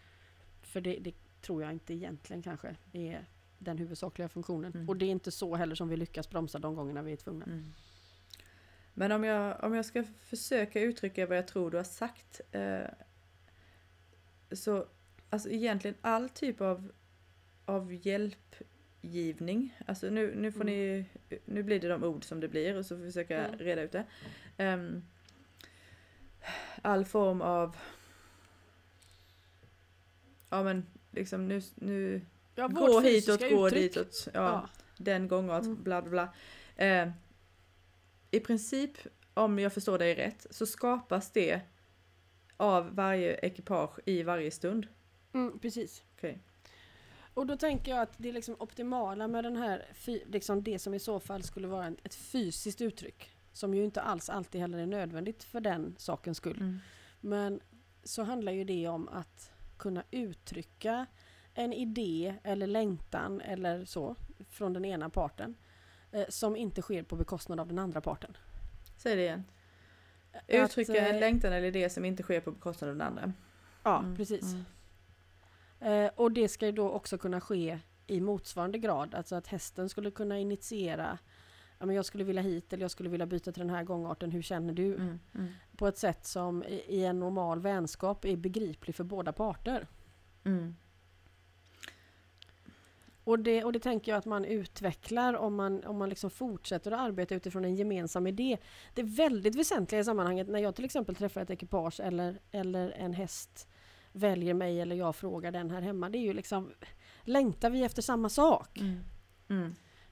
[0.76, 3.24] För det, det tror jag inte egentligen kanske är
[3.58, 4.72] den huvudsakliga funktionen.
[4.74, 4.88] Mm.
[4.88, 7.44] Och det är inte så heller som vi lyckas bromsa de gångerna vi är tvungna.
[7.44, 7.64] Mm.
[8.94, 12.40] Men om jag, om jag ska försöka uttrycka vad jag tror du har sagt.
[12.52, 12.80] Eh,
[14.52, 14.86] så
[15.30, 16.92] alltså egentligen all typ av,
[17.64, 19.78] av hjälpgivning.
[19.86, 21.04] Alltså nu, nu får ni,
[21.44, 23.58] nu blir det de ord som det blir och så får vi försöka Mm.
[23.58, 24.04] reda ut det.
[24.56, 25.04] Ehm,
[26.82, 27.76] all form av
[30.50, 32.20] Ja men liksom nu, nu
[32.54, 33.94] Ja, gå hitåt, gå uttryck.
[33.94, 34.28] ditåt.
[34.34, 34.68] Ja, Ja.
[34.96, 35.82] den gångat, Mm.
[35.82, 36.28] bla bla bla.
[36.86, 37.10] Eh,
[38.30, 38.90] I princip,
[39.34, 41.60] om jag förstår dig rätt, så skapas det
[42.56, 44.86] av varje ekipage i varje stund.
[45.32, 46.02] Mm, precis.
[46.16, 46.38] Okej.
[47.34, 49.86] Och då tänker jag att det är liksom optimala med den här,
[50.26, 53.30] liksom det som i så fall skulle vara ett fysiskt uttryck.
[53.52, 56.56] Som ju inte alls alltid heller är nödvändigt för den sakens skull.
[56.60, 56.78] Mm.
[57.20, 57.60] Men
[58.04, 61.06] så handlar ju det om att kunna uttrycka
[61.54, 64.16] en idé eller längtan eller så
[64.48, 65.54] från den ena parten.
[66.12, 68.36] Eh, som inte sker på bekostnad av den andra parten.
[68.96, 69.44] Säg det igen.
[70.32, 73.32] Att, Uttrycka en eh, längtan eller idé som inte sker på bekostnad av den andra.
[73.82, 74.42] Ja, Mm, precis.
[74.52, 74.64] mm.
[75.80, 79.14] Eh, och det ska ju då också kunna ske i motsvarande grad.
[79.14, 81.18] Alltså att hästen skulle kunna initiera
[81.78, 84.30] ja, men jag skulle vilja hit eller jag skulle vilja byta till den här gångarten,
[84.30, 84.94] hur känner du?
[84.94, 85.18] Mm.
[85.34, 85.52] Mm.
[85.76, 89.86] På ett sätt som i, en normal vänskap är begriplig för båda parter.
[90.44, 90.76] Mm.
[93.24, 96.92] Och det, och det tänker jag att man utvecklar om man, om man liksom fortsätter
[96.92, 98.58] att arbeta utifrån en gemensam idé.
[98.94, 102.90] Det är väldigt väsentliga i sammanhanget när jag till exempel träffar ett ekipage eller, eller
[102.90, 103.68] en häst
[104.12, 106.08] väljer mig eller jag frågar den här hemma.
[106.08, 106.72] Det är ju liksom,
[107.22, 108.80] längtar vi efter samma sak?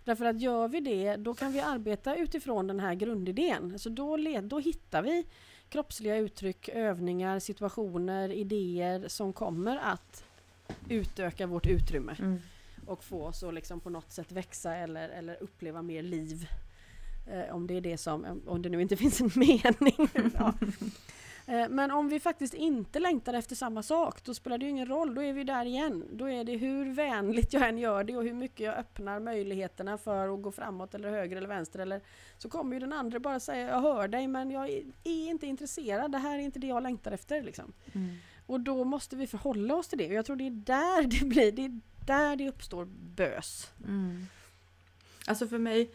[0.04, 3.78] Därför att gör vi det, då kan vi arbeta utifrån den här grundidén.
[3.78, 5.26] Så då, led, då hittar vi
[5.68, 10.24] kroppsliga uttryck, övningar, situationer, idéer som kommer att
[10.88, 12.38] utöka vårt utrymme Mm.
[12.86, 16.48] och få oss att liksom på något sätt växa eller, eller uppleva mer liv.
[17.30, 20.08] Eh, om det är det som, om det nu inte finns en mening.
[20.38, 20.54] ja.
[21.46, 24.86] Eh, men om vi faktiskt inte längtar efter samma sak, då spelar det ju ingen
[24.86, 26.04] roll, då är vi där igen.
[26.12, 29.98] Då är det hur vänligt jag än gör det och hur mycket jag öppnar möjligheterna
[29.98, 31.78] för att gå framåt eller höger eller vänster.
[31.78, 32.00] Eller,
[32.38, 35.46] så kommer ju den andra bara säga, jag hör dig men jag är, är inte
[35.46, 37.42] intresserad, det här är inte det jag längtar efter.
[37.42, 37.72] Liksom.
[37.92, 38.16] Mm.
[38.46, 40.06] Och då måste vi förhålla oss till det.
[40.06, 42.84] Och jag tror det är där det blir, det är där det uppstår
[43.16, 43.72] bös.
[43.84, 44.26] Mm.
[45.26, 45.90] Alltså för mig...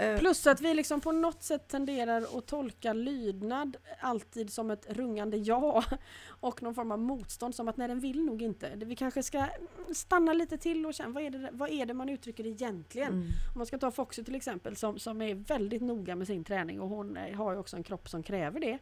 [0.00, 4.86] eh, Plus att vi liksom på något sätt tenderar att tolka lydnad alltid som ett
[4.88, 5.84] rungande ja
[6.40, 8.72] och någon form av motstånd som att nej den vill nog inte.
[8.76, 9.46] Vi kanske ska
[9.94, 13.12] stanna lite till och känna vad är det, vad är det man uttrycker egentligen?
[13.12, 13.26] Mm.
[13.54, 16.80] Om man ska ta Foxy till exempel som, som är väldigt noga med sin träning
[16.80, 18.78] och hon eh, har ju också en kropp som kräver det.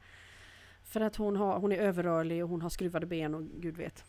[0.85, 4.05] För att hon, har, hon är överrörlig och hon har skruvade ben och gud vet.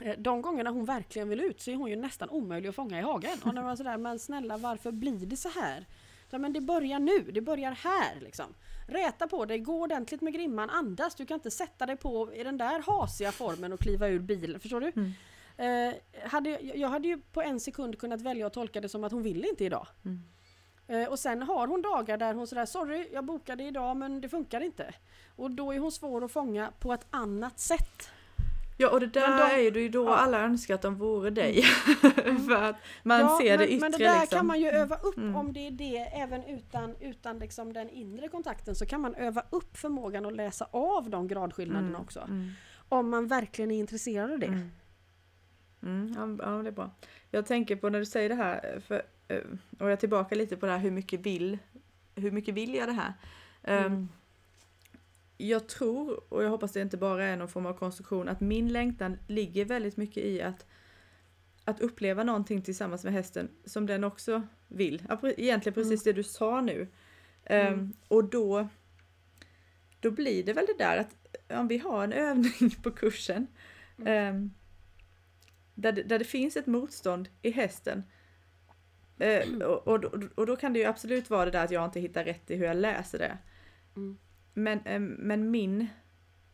[0.00, 2.98] Eh, De gångerna hon verkligen vill ut så är hon ju nästan omöjlig att fånga
[2.98, 3.38] i hagen.
[3.44, 5.86] Och när man sådär, men snälla varför blir det så här?
[6.32, 8.54] Ja, men det börjar nu, det börjar här liksom.
[8.88, 11.14] Räta på dig, gå ordentligt med grimman, andas.
[11.14, 14.60] Du kan inte sätta dig på i den där hasiga formen och kliva ur bilen.
[14.60, 14.92] Förstår du?
[14.96, 15.12] Mm.
[15.56, 15.94] Eh,
[16.28, 19.22] hade, jag hade ju på en sekund kunnat välja att tolka det som att hon
[19.22, 19.86] vill inte idag.
[20.04, 20.22] Mm.
[20.88, 24.28] Eh, och sen har hon dagar där hon sådär sorry jag bokade idag men det
[24.28, 24.94] funkar inte.
[25.36, 28.10] Och då är hon svår att fånga på ett annat sätt.
[28.82, 30.14] Ja och det där de- är ju det är ju då ja.
[30.16, 31.62] alla önskar att de vore dig.
[32.48, 34.36] För att man Ja, ser det men, yttre men det där liksom.
[34.38, 35.36] kan man ju öva upp Mm.
[35.36, 39.42] om det är det även utan, utan liksom den inre kontakten så kan man öva
[39.50, 42.20] upp förmågan att läsa av de gradskillnaderna Mm, också.
[42.20, 42.50] Mm.
[42.88, 44.46] Om man verkligen är intresserad av det.
[44.46, 44.70] Mm.
[45.82, 46.90] Mm, ja, det är bra.
[47.30, 49.36] Jag tänker på när du säger det här, för, eh,
[49.78, 51.58] och jag är tillbaka lite på det här hur mycket vill,
[52.14, 53.12] hur mycket vill jag det här?
[53.62, 53.92] Mm.
[53.92, 54.08] Um,
[55.36, 58.68] jag tror, och jag hoppas det inte bara är någon form av konstruktion, att min
[58.68, 60.66] längtan ligger väldigt mycket i att,
[61.64, 65.02] att uppleva någonting tillsammans med hästen som den också vill.
[65.36, 66.80] Egentligen precis det du sa nu.
[66.80, 66.88] Um,
[67.50, 67.92] Mm.
[68.08, 68.68] Och då,
[70.00, 71.16] då blir det väl det där att
[71.48, 73.46] om vi har en övning på kursen
[74.06, 74.50] ehm,
[75.74, 78.02] där, det, där det finns ett motstånd i hästen.
[79.18, 80.04] Eh, och, och,
[80.34, 82.56] och då kan det ju absolut vara det där att jag inte hittar rätt i
[82.56, 83.38] hur jag läser det.
[83.96, 84.18] Mm.
[84.54, 85.86] Men, eh, men min,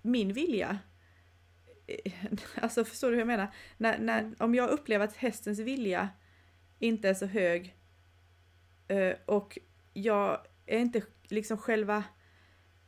[0.03, 0.79] min vilja,
[1.87, 2.13] eh,
[2.55, 3.55] alltså förstår du hur jag menar?
[3.77, 4.35] När, när, Mm.
[4.39, 6.09] Om jag upplever att hästens vilja
[6.79, 7.77] inte är så hög
[8.89, 9.59] eh, och
[9.93, 12.05] jag är inte liksom själva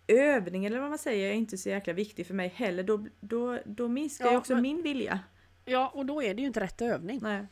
[0.07, 2.83] övningen eller vad man säger är inte så jäkla viktig för mig heller.
[2.83, 5.21] Då, då, då minskar Ja, också men- min vilja.
[5.65, 7.19] Ja, och då är det ju inte rätt övning.
[7.23, 7.47] Nej.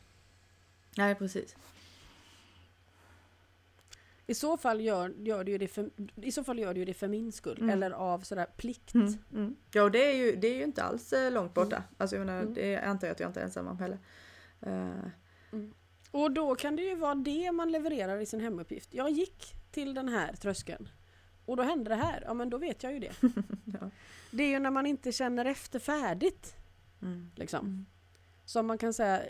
[0.97, 1.55] Nej, precis.
[4.29, 6.93] I så fall gör, gör du ju det för, i så fall gör du det
[6.93, 7.57] för min skull.
[7.57, 7.69] Mm.
[7.69, 8.93] Eller av sådär plikt.
[8.93, 9.13] Mm.
[9.33, 9.55] Mm.
[9.73, 11.75] Ja, och det är, ju, det är ju inte alls eh, långt borta.
[11.75, 11.87] Mm.
[11.97, 12.53] Alltså jag menar, Mm.
[12.53, 13.97] det antar jag att jag inte är ensam om heller.
[14.61, 15.09] Eh,
[16.11, 18.93] Och då kan det ju vara det man levererar i sin hemuppgift.
[18.93, 20.89] Jag gick till den här tröskeln.
[21.45, 22.23] Och då hände det här.
[22.25, 23.11] Ja men då vet jag ju det.
[23.65, 23.89] ja.
[24.31, 26.55] Det är ju när man inte känner efter färdigt.
[27.01, 27.31] Mm.
[27.35, 27.65] Liksom.
[27.65, 27.85] Mm.
[28.45, 29.21] Som man kan säga,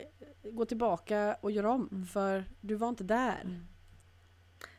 [0.43, 1.89] gå tillbaka och göra om.
[1.91, 2.05] Mm.
[2.05, 3.61] För du var inte där.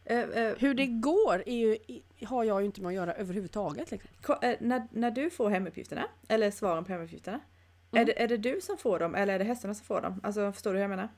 [0.04, 0.30] Mm.
[0.32, 1.78] Eh, eh, Hur det går ju,
[2.26, 3.90] har jag ju inte med att göra överhuvudtaget.
[3.90, 4.36] Liksom.
[4.42, 7.40] eh, när, när du får hemuppgifterna, eller svaren på hemuppgifterna,
[7.92, 8.02] Mm.
[8.02, 10.20] är, det, är det du som får dem eller är det hästarna som får dem?
[10.22, 11.08] Alltså förstår du hur jag menar?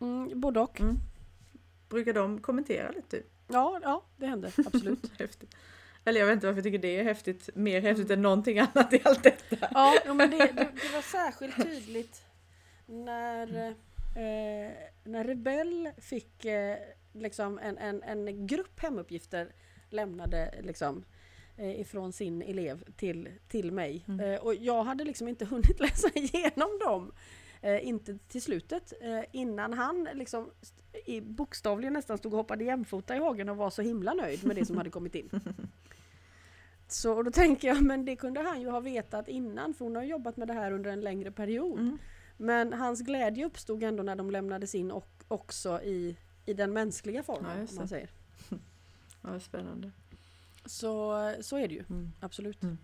[0.00, 0.80] Mm, både och.
[0.80, 0.96] Mm.
[1.88, 3.08] Brukar de kommentera lite?
[3.16, 3.26] Typ?
[3.48, 5.12] Ja, ja, det händer absolut.
[5.18, 5.54] Häftigt.
[6.04, 8.92] Eller jag vet inte varför jag tycker det är häftigt, mer häftigt än någonting annat
[8.92, 9.68] i allt detta.
[9.70, 12.22] Ja, ja men det, det, det var särskilt tydligt
[12.86, 14.72] när, eh,
[15.04, 16.76] när Rebell fick eh,
[17.12, 19.52] liksom en, en, en grupp hemuppgifter
[19.90, 21.04] lämnade liksom
[21.56, 24.04] eh, ifrån sin elev till, till mig.
[24.08, 24.20] Mm.
[24.20, 27.12] Eh, och jag hade liksom inte hunnit läsa igenom dem.
[27.60, 30.50] Eh, inte till slutet eh, innan han liksom
[31.06, 34.56] i bokstavligen nästan stod och hoppade jämfota i hagen och var så himla nöjd med
[34.56, 35.30] det som hade kommit in.
[36.88, 39.96] Så och då tänker jag, men det kunde han ju ha vetat innan för hon
[39.96, 41.80] har jobbat med det här under en längre period.
[41.80, 41.98] Mm.
[42.36, 47.22] Men hans glädje uppstod ändå när de lämnades in och också i, i den mänskliga
[47.22, 47.58] formen.
[47.58, 48.10] Ja, om man säger.
[49.24, 49.90] Ja, spännande.
[50.64, 52.12] Så, så är det ju, Mm.
[52.20, 52.62] absolut.
[52.62, 52.78] Mm.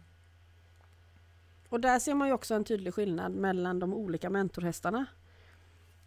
[1.69, 5.07] Och där ser man ju också en tydlig skillnad mellan de olika mentorhästarna.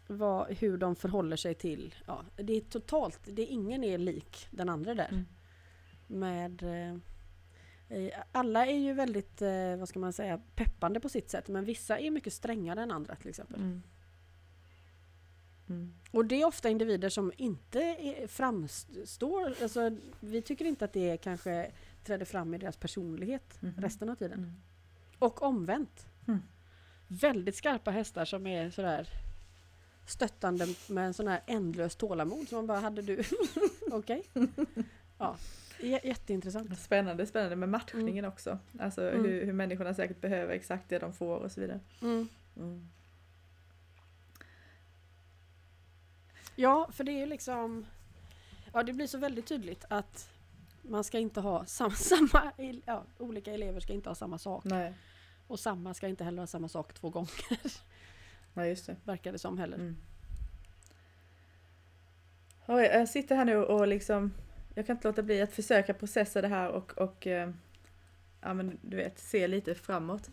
[0.06, 4.46] Vad, hur de förhåller sig till, ja, det är totalt, det är ingen är lik
[4.50, 5.08] den andra där.
[5.08, 5.24] Mm.
[6.06, 6.94] Med eh,
[7.98, 11.64] eh, alla är ju väldigt, eh, vad ska man säga, peppande på sitt sätt men
[11.64, 13.80] vissa är mycket strängare än andra till exempel.
[15.68, 15.80] Mm.
[15.80, 15.92] Mm.
[16.10, 17.96] Och det är ofta individer som inte
[18.28, 21.70] framstår, alltså vi tycker inte att det kanske
[22.04, 23.74] träder fram i deras personlighet Mhm.
[23.80, 24.38] resten av tiden.
[24.38, 24.52] Mm.
[25.18, 26.06] Och omvänt.
[26.28, 26.42] Mm.
[27.08, 29.08] Väldigt skarpa hästar som är sådär
[30.06, 33.22] stöttande med en sån här ändlös tålamod som man bara hade du.
[33.92, 34.22] Okej.
[35.18, 35.36] Ja,
[35.80, 36.78] j- jätteintressant.
[36.78, 38.58] Spännande, spännande med matchningen också.
[38.78, 39.24] Alltså Mm.
[39.24, 41.80] hur, hur människorna säkert behöver exakt det de får och så vidare.
[42.02, 42.28] Mm.
[46.56, 47.86] Ja, för det är ju liksom
[48.72, 50.30] Ja, det blir så väldigt tydligt att
[50.82, 52.52] man ska inte ha samma, samma
[52.86, 54.64] ja, olika elever ska inte ha samma sak.
[54.64, 54.94] Nej.
[55.46, 57.30] Och samma ska inte heller ha samma sak två gånger,
[58.54, 58.96] Nej, just det.
[59.04, 59.76] verkar det som heller.
[59.76, 59.96] Mm.
[62.66, 64.32] Oj, jag sitter här nu och liksom,
[64.74, 67.50] jag kan inte låta bli att försöka processa det här och, och eh,
[68.40, 70.30] ja men du vet, se lite framåt.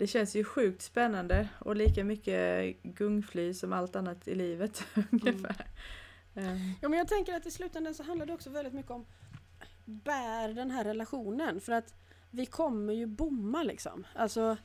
[0.00, 5.66] Det känns ju sjukt spännande och lika mycket gungfly som allt annat i livet ungefär.
[6.34, 9.06] Ehm, Ja, men jag tänker att i slutändan så handlar det också väldigt mycket om
[9.84, 11.60] bär den här relationen.
[11.60, 11.94] För att
[12.30, 14.06] vi kommer ju bomma liksom.
[14.14, 14.56] Alltså,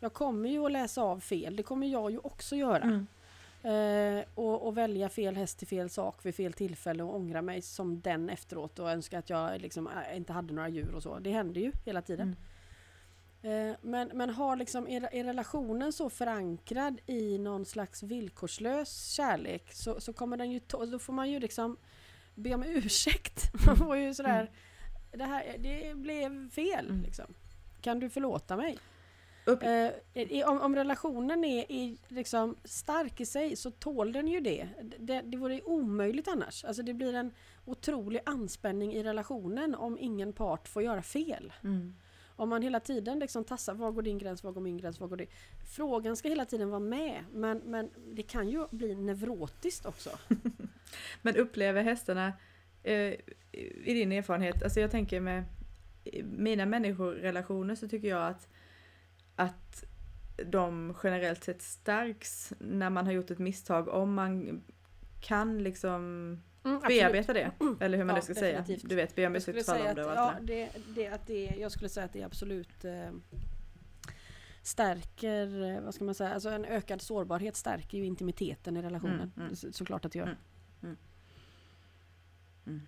[0.00, 1.56] jag kommer ju att läsa av fel.
[1.56, 2.82] Det kommer jag ju också göra.
[2.82, 3.06] mm.
[3.62, 7.62] Eh, och, och välja fel häst till fel sak vid fel tillfälle och ångra mig
[7.62, 11.18] som den efteråt och önska att jag liksom äh, inte hade några djur och så.
[11.18, 12.28] Det händer ju hela tiden.
[12.28, 12.53] Eh,
[13.80, 20.00] men, men har liksom, är, är relationen så förankrad i någon slags villkorslös kärlek så,
[20.00, 21.76] så kommer den ju, då får man ju liksom
[22.34, 23.50] be om ursäkt.
[23.66, 24.50] Man får ju sådär,
[25.12, 27.02] det här det blev fel Mm.
[27.02, 27.34] liksom.
[27.80, 28.78] Kan du förlåta mig?
[30.14, 34.68] Eh, om, om relationen är, är liksom stark i sig så tål den ju det.
[34.98, 35.20] det.
[35.20, 36.64] Det vore omöjligt annars.
[36.64, 37.32] Alltså det blir en
[37.64, 41.52] otrolig anspänning i relationen om ingen part får göra fel.
[41.64, 41.94] mm.
[42.36, 45.08] Om man hela tiden liksom tassar, var går din gräns, var går min gräns, var
[45.08, 45.26] går din?
[45.64, 50.10] Frågan ska hela tiden vara med, men, men det kan ju bli neurotiskt också.
[51.22, 52.32] Men upplever hästarna,
[52.82, 53.14] eh,
[53.84, 55.44] i din erfarenhet, alltså jag tänker med
[56.22, 58.48] mina människorelationer så tycker jag att,
[59.36, 59.84] att
[60.46, 64.62] de generellt sett stärks när man har gjort ett misstag om man
[65.20, 67.50] kan liksom Mm, bearbeta det.
[67.80, 68.64] Eller hur man Ja, nu ska säga.
[68.82, 70.68] Du vet, be om Jag skulle ursäkt, och att, allt ja, det där.
[70.74, 73.10] det, det, att det, jag skulle säga att det absolut eh,
[74.62, 79.32] stärker, eh, vad ska man säga, alltså en ökad sårbarhet stärker ju intimiteten i relationen.
[79.36, 79.56] Mm, mm.
[79.56, 80.26] Så, såklart att det gör.
[80.26, 80.36] Mm,
[80.82, 80.96] mm.
[82.66, 82.80] Mm.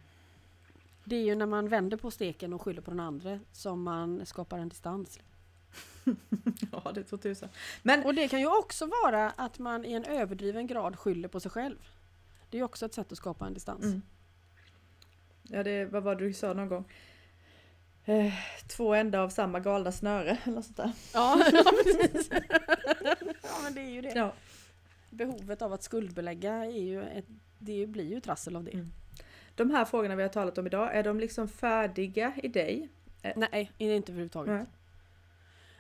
[1.04, 4.26] Det är ju när man vänder på steken och skyller på den andra som man
[4.26, 5.20] skapar en distans.
[6.72, 7.48] Ja, det tror tusan.
[7.82, 11.40] Men Och det kan ju också vara att man i en överdriven grad skyller på
[11.40, 11.78] sig själv.
[12.50, 13.84] Det är också ett sätt att skapa en distans.
[13.84, 14.02] Mm.
[15.42, 16.92] Ja, det, vad var det du sa någon gång?
[18.04, 18.32] Eh,
[18.68, 20.92] två ändar av samma galna snöre eller sånt där.
[21.14, 22.30] Ja, ja, precis.
[23.42, 24.12] ja, men det är ju det.
[24.14, 24.32] Ja.
[25.10, 27.26] Behovet av att skuldbelägga är ju ett,
[27.58, 28.70] det blir ju trassel av det.
[28.70, 28.92] Mm.
[29.54, 32.88] De här frågorna vi har talat om idag, är de liksom färdiga i dig?
[33.36, 34.54] Nej, inte överhuvudtaget.
[34.54, 34.66] Nej.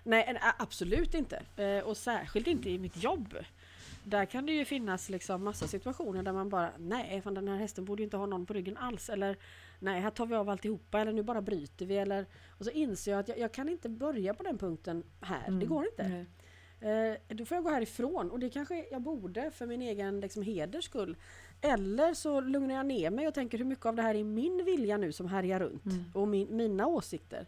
[0.02, 1.42] Nej, absolut inte.
[1.56, 3.34] Eh, och särskilt inte i mitt jobb.
[4.08, 7.56] Där kan det ju finnas liksom massa situationer där man bara Nej, fan den här
[7.56, 9.08] hästen borde inte ha någon på ryggen alls.
[9.10, 9.36] Eller
[9.78, 11.00] Nej, här tar vi av alltihopa.
[11.00, 11.96] Eller nu bara bryter vi.
[11.96, 12.26] Eller,
[12.58, 15.50] och så inser jag att jag, jag kan inte börja på den punkten här.
[15.50, 16.26] Det går inte.
[16.80, 20.42] Eh, då får jag gå härifrån och det kanske jag borde för min egen liksom,
[20.42, 21.16] heders skull.
[21.60, 24.64] Eller så lugnar jag ner mig och tänker hur mycket av det här är min
[24.64, 26.04] vilja nu som härjar runt Mm.
[26.14, 27.46] och min, mina åsikter.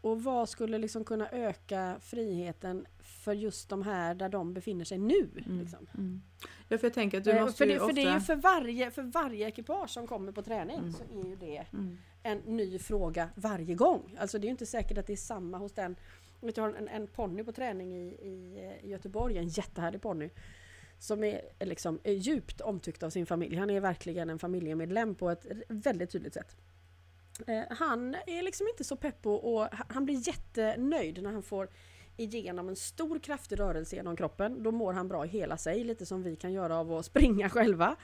[0.00, 4.98] Och vad skulle liksom kunna öka friheten för just de här där de befinner sig
[4.98, 5.30] nu?
[5.46, 5.58] Mm.
[5.60, 5.86] Liksom.
[5.94, 6.22] Mm.
[6.68, 7.86] Ja, för jag tänker att du Eh, måste för, ju det, ofta...
[7.88, 10.92] för det är ju för varje, för varje ekipage som kommer på träning Mm.
[10.92, 11.98] så är ju det Mm.
[12.22, 14.16] en ny fråga varje gång.
[14.18, 15.96] Alltså det är ju inte säkert att det är samma hos den.
[16.40, 20.30] Vet, jag har en, en ponny på träning i, i, eh, Göteborg, en jättehärlig ponny.
[20.98, 23.56] Som är, är liksom, är djupt omtyckt av sin familj.
[23.56, 26.56] Han är verkligen en familjemedlem på ett väldigt tydligt sätt.
[27.46, 31.68] Eh, han är liksom inte så pepp och ha- han blir jättenöjd när han får
[32.16, 34.62] igenom en stor kraftig rörelse genom kroppen.
[34.62, 37.48] Då mår han bra i hela sig, lite som vi kan göra av att springa
[37.50, 37.96] själva.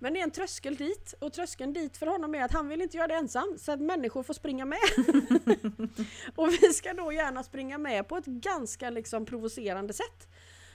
[0.00, 2.82] Men det är en tröskel dit och tröskeln dit för honom är att han vill
[2.82, 4.78] inte göra det ensam så att människor får springa med.
[6.36, 10.28] och vi ska då gärna springa med på ett ganska liksom provocerande sätt.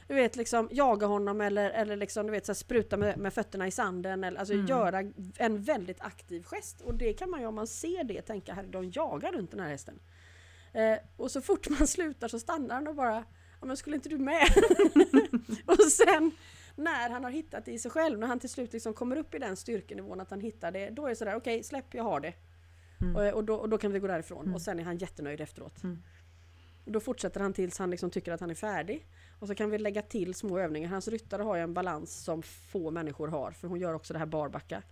[0.08, 3.34] Du vet liksom jaga honom eller, eller liksom, du vet, så här, spruta med, med
[3.34, 4.24] fötterna i sanden.
[4.24, 4.66] Eller, alltså Mm.
[4.66, 5.04] göra
[5.38, 6.82] en väldigt aktiv gest.
[6.82, 9.60] Och det kan man ju om man ser det tänka, här de jagar runt den
[9.60, 9.99] här hästen.
[10.74, 13.24] Eh, och så fort man slutar så stannar han och bara
[13.62, 14.47] Ja men skulle inte du med?
[15.66, 16.32] och sen
[16.76, 19.36] när han har hittat det i sig själv, när han till slut liksom kommer upp
[19.36, 22.20] i den styrkenivån att han hittar det, då är det sådär okej släpp jag har
[22.20, 22.34] det.
[23.01, 23.16] Mm.
[23.16, 24.56] Och, och, då, och då kan vi gå därifrån Mm.
[24.56, 25.84] och sen är han jättenöjd efteråt.
[25.84, 26.04] Mm.
[26.86, 29.08] Då fortsätter han tills han liksom tycker att han är färdig.
[29.40, 30.90] Och så kan vi lägga till små övningar.
[30.90, 34.20] Hans ryttare har ju en balans som få människor har för hon gör också det
[34.20, 34.84] här barbacka.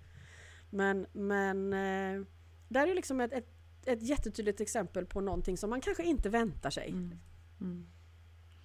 [0.69, 2.25] Men, men eh,
[2.67, 3.47] där är liksom ett, ett,
[3.85, 6.89] ett jättetydligt exempel på någonting som man kanske inte väntar sig.
[6.89, 7.19] Mm.
[7.61, 7.87] Mm.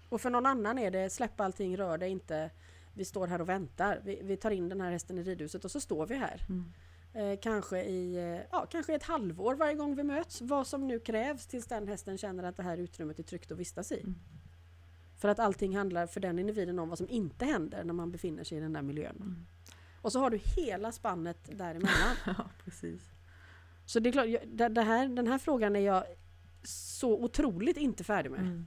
[0.08, 2.50] Och för någon annan är det släpp allting, rör det inte.
[2.94, 4.00] Vi står här och väntar.
[4.04, 6.46] Vi, vi tar in den här hästen i ridhuset och så står vi här.
[6.48, 6.72] Mm.
[7.16, 10.40] Eh, kanske, i, eh, ja, kanske ett halvår varje gång vi möts.
[10.40, 13.58] Vad som nu krävs tills den hästen känner att det här utrymmet är tryggt att
[13.58, 14.00] vistas i.
[14.00, 14.14] Mm.
[15.18, 18.44] För att allting handlar för den individen om vad som inte händer när man befinner
[18.44, 19.16] sig i den där miljön.
[19.16, 19.46] Mm.
[20.02, 22.16] Och så har du hela spannet däremellan.
[22.26, 23.02] Ja, precis.
[23.86, 26.04] så det är klart, jag- det, det här, den här frågan är jag
[26.64, 28.40] så otroligt inte färdig med.
[28.40, 28.66] Mm.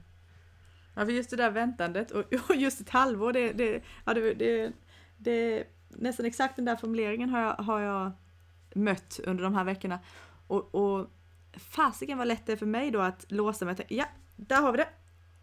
[0.94, 4.34] Ja, för just det där väntandet och, och just ett halvår, det, det, ja, det,
[4.34, 4.72] det,
[5.18, 8.12] det, nästan exakt den där formuleringen har jag, har jag
[8.74, 9.98] mött under de här veckorna.
[10.46, 11.10] Och, och
[11.56, 14.04] fasiken vad lätt det är för mig då att låsa mig ja,
[14.36, 14.88] där har vi det!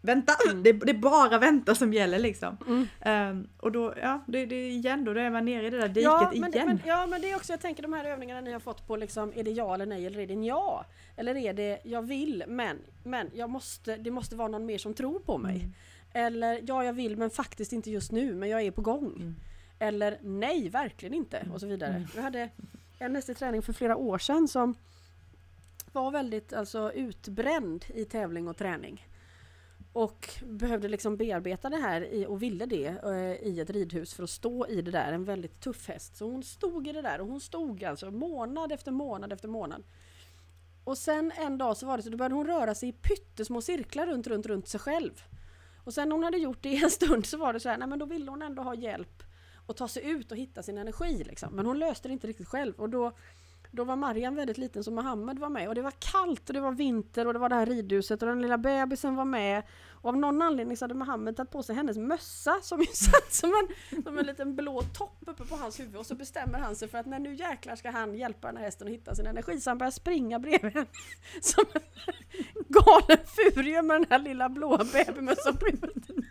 [0.00, 0.32] Vänta!
[0.50, 0.62] Mm.
[0.62, 2.56] Det, det är bara vänta som gäller liksom.
[2.66, 2.86] Mm.
[3.00, 5.78] Ehm, och då, ja, det, det är igen då, då är man nere i det
[5.78, 6.68] där diket Ja men, det, igen.
[6.68, 8.96] men, ja men det är också, jag tänker de här övningarna ni har fått på
[8.96, 10.84] liksom, är det ja eller nej eller är det ja?
[11.16, 14.94] Eller är det jag vill men, men jag måste, det måste vara någon mer som
[14.94, 15.56] tror på mig.
[15.56, 15.72] Mm.
[16.12, 19.12] Eller ja jag vill men faktiskt inte just nu men jag är på gång.
[19.16, 19.34] Mm.
[19.78, 21.94] Eller nej verkligen inte och så vidare.
[21.94, 22.08] Mm.
[22.14, 22.48] Jag hade
[22.98, 24.74] en häst i träning för flera år sedan som
[25.92, 29.06] var väldigt alltså, utbränd i tävling och träning.
[29.92, 34.22] Och behövde liksom bearbeta det här i, och ville det eh, i ett ridhus för
[34.22, 35.12] att stå i det där.
[35.12, 36.16] En väldigt tuff häst.
[36.16, 39.84] Så hon stod i det där och hon stod alltså månad efter månad efter månad.
[40.84, 43.60] Och sen en dag så var det så då började hon röra sig i pyttesmå
[43.60, 45.22] cirklar runt, runt, runt sig själv.
[45.84, 47.78] Och sen när hon hade gjort det i en stund så var det så här,
[47.78, 49.22] nej men då ville hon ändå ha hjälp
[49.68, 51.56] och ta sig ut och hitta sin energi liksom.
[51.56, 53.12] Men hon löste det inte riktigt själv och då
[53.70, 56.60] då var Mariam väldigt liten så Mohammed var med och det var kallt och det
[56.60, 59.62] var vinter och det var det här ridhuset och den lilla bebisen var med.
[60.00, 63.32] Och av någon anledning så hade Mohammed tagit på sig hennes mössa som ju satt
[63.32, 66.76] som en, som en liten blå topp uppe på hans huvud och så bestämmer han
[66.76, 69.26] sig för att när nu jäklar ska han hjälpa den här hästen att hitta sin
[69.26, 70.86] energi så han börjar springa bredvid henne
[71.40, 71.82] som en
[72.68, 76.24] galen furie med den här lilla blåa bebismössan bredvid.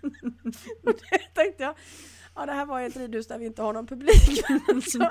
[0.85, 1.75] Och det tänkte jag,
[2.37, 4.43] ja det här var ett ridhus där vi inte har någon publik.
[4.91, 5.09] Så,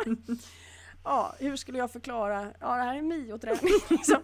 [1.05, 2.53] ja, hur skulle jag förklara?
[2.61, 3.73] Ja, det här är Mio-träning.
[3.91, 4.23] Liksom.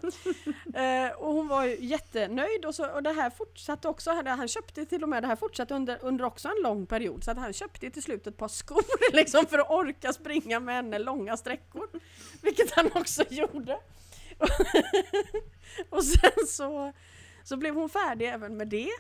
[0.75, 4.11] Eh, och hon var ju jättenöjd och, så, och det här fortsatte också.
[4.11, 7.25] Han, köpte till och med, det här fortsatte under, under också en lång period.
[7.25, 10.75] Så att han köpte till slut ett par skor liksom, för att orka springa med
[10.75, 11.89] henne långa sträckor.
[12.43, 13.79] Vilket han också gjorde.
[15.91, 16.93] och sen så,
[17.45, 18.91] så blev hon färdig även med det.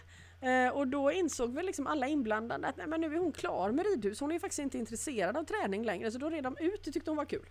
[0.43, 3.72] Eh, och då insåg väl liksom alla inblandade att nej, men nu är hon klar
[3.72, 4.20] med ridhus.
[4.20, 6.11] Hon är faktiskt inte intresserad av träning längre.
[6.11, 7.47] Så då red de ut, det tyckte hon var kul.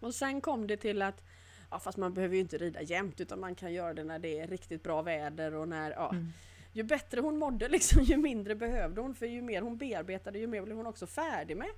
[0.00, 1.22] Och sen kom det till att
[1.70, 4.38] Ja fast man behöver ju inte rida jämt utan man kan göra det när det
[4.38, 6.32] är riktigt bra väder och när ja, Mm.
[6.72, 10.46] Ju bättre hon mådde liksom ju mindre behövde hon för ju mer hon bearbetade ju
[10.46, 11.68] mer blev hon också färdig med.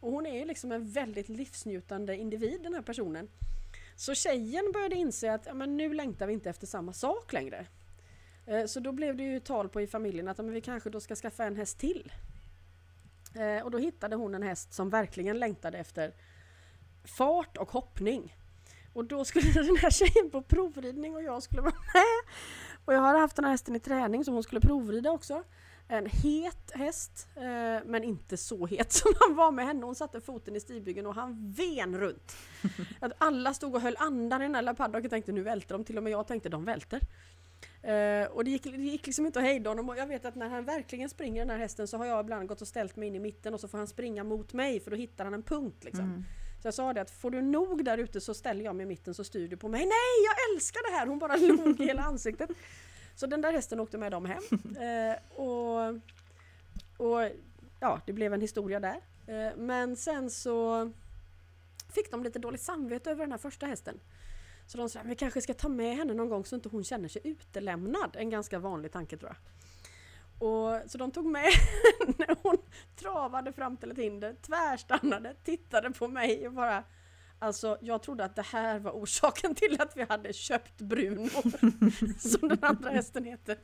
[0.00, 3.28] Och hon är ju liksom en väldigt livsnjutande individ den här personen.
[3.96, 7.66] Så tjejen började inse att ja, men nu längtar vi inte efter samma sak längre.
[8.46, 11.00] Eh, Så då blev det ju tal på i familjen att men vi kanske då
[11.00, 12.12] ska skaffa en häst till.
[13.34, 16.14] Eh, Och då hittade hon en häst som verkligen längtade efter
[17.04, 18.36] fart och hoppning.
[18.92, 22.32] Och då skulle den här tjejen på provridning och jag skulle vara med.
[22.84, 25.42] Och jag hade haft den här hästen i träning som hon skulle provrida också.
[25.88, 27.42] En het häst, eh,
[27.86, 29.86] men inte så het som han var med henne.
[29.86, 32.36] Hon satte foten i stigbygeln och han ven runt.
[33.00, 35.84] Att alla stod och höll andan i den här paddocken och tänkte nu välter de.
[35.84, 37.00] Till och med jag tänkte de välter.
[37.82, 40.48] Eh, och det gick, det gick liksom inte att hejda honom jag vet att när
[40.48, 43.14] han verkligen springer den här hästen så har jag ibland gått och ställt mig in
[43.14, 45.84] i mitten och så får han springa mot mig för då hittar han en punkt
[45.84, 46.04] liksom.
[46.04, 46.24] Mm.
[46.62, 48.86] Så jag sa det att får du nog där ute så ställer jag mig i
[48.86, 49.80] mitten så styr du på mig.
[49.80, 51.06] Nej, jag älskar det här!
[51.06, 52.50] Hon bara log i hela ansiktet.
[53.14, 54.42] Så den där hästen åkte med dem hem.
[54.80, 55.88] Eh, och,
[56.96, 57.30] och
[57.80, 59.00] ja, det blev en historia där.
[59.26, 60.90] Eh, men sen så
[61.94, 64.00] fick de lite dåligt samvete över den här första hästen.
[64.70, 67.08] Så de sa vi kanske ska ta med henne någon gång så inte hon känner
[67.08, 68.16] sig utelämnad.
[68.18, 69.38] En ganska vanlig tanke tror jag.
[70.48, 71.42] Och, så de tog med
[72.06, 72.58] henne, hon
[72.96, 76.84] travade fram till ett hinder, tvärstannade, tittade på mig och bara
[77.38, 81.28] Alltså jag trodde att det här var orsaken till att vi hade köpt Bruno,
[82.18, 83.58] som den andra hästen heter.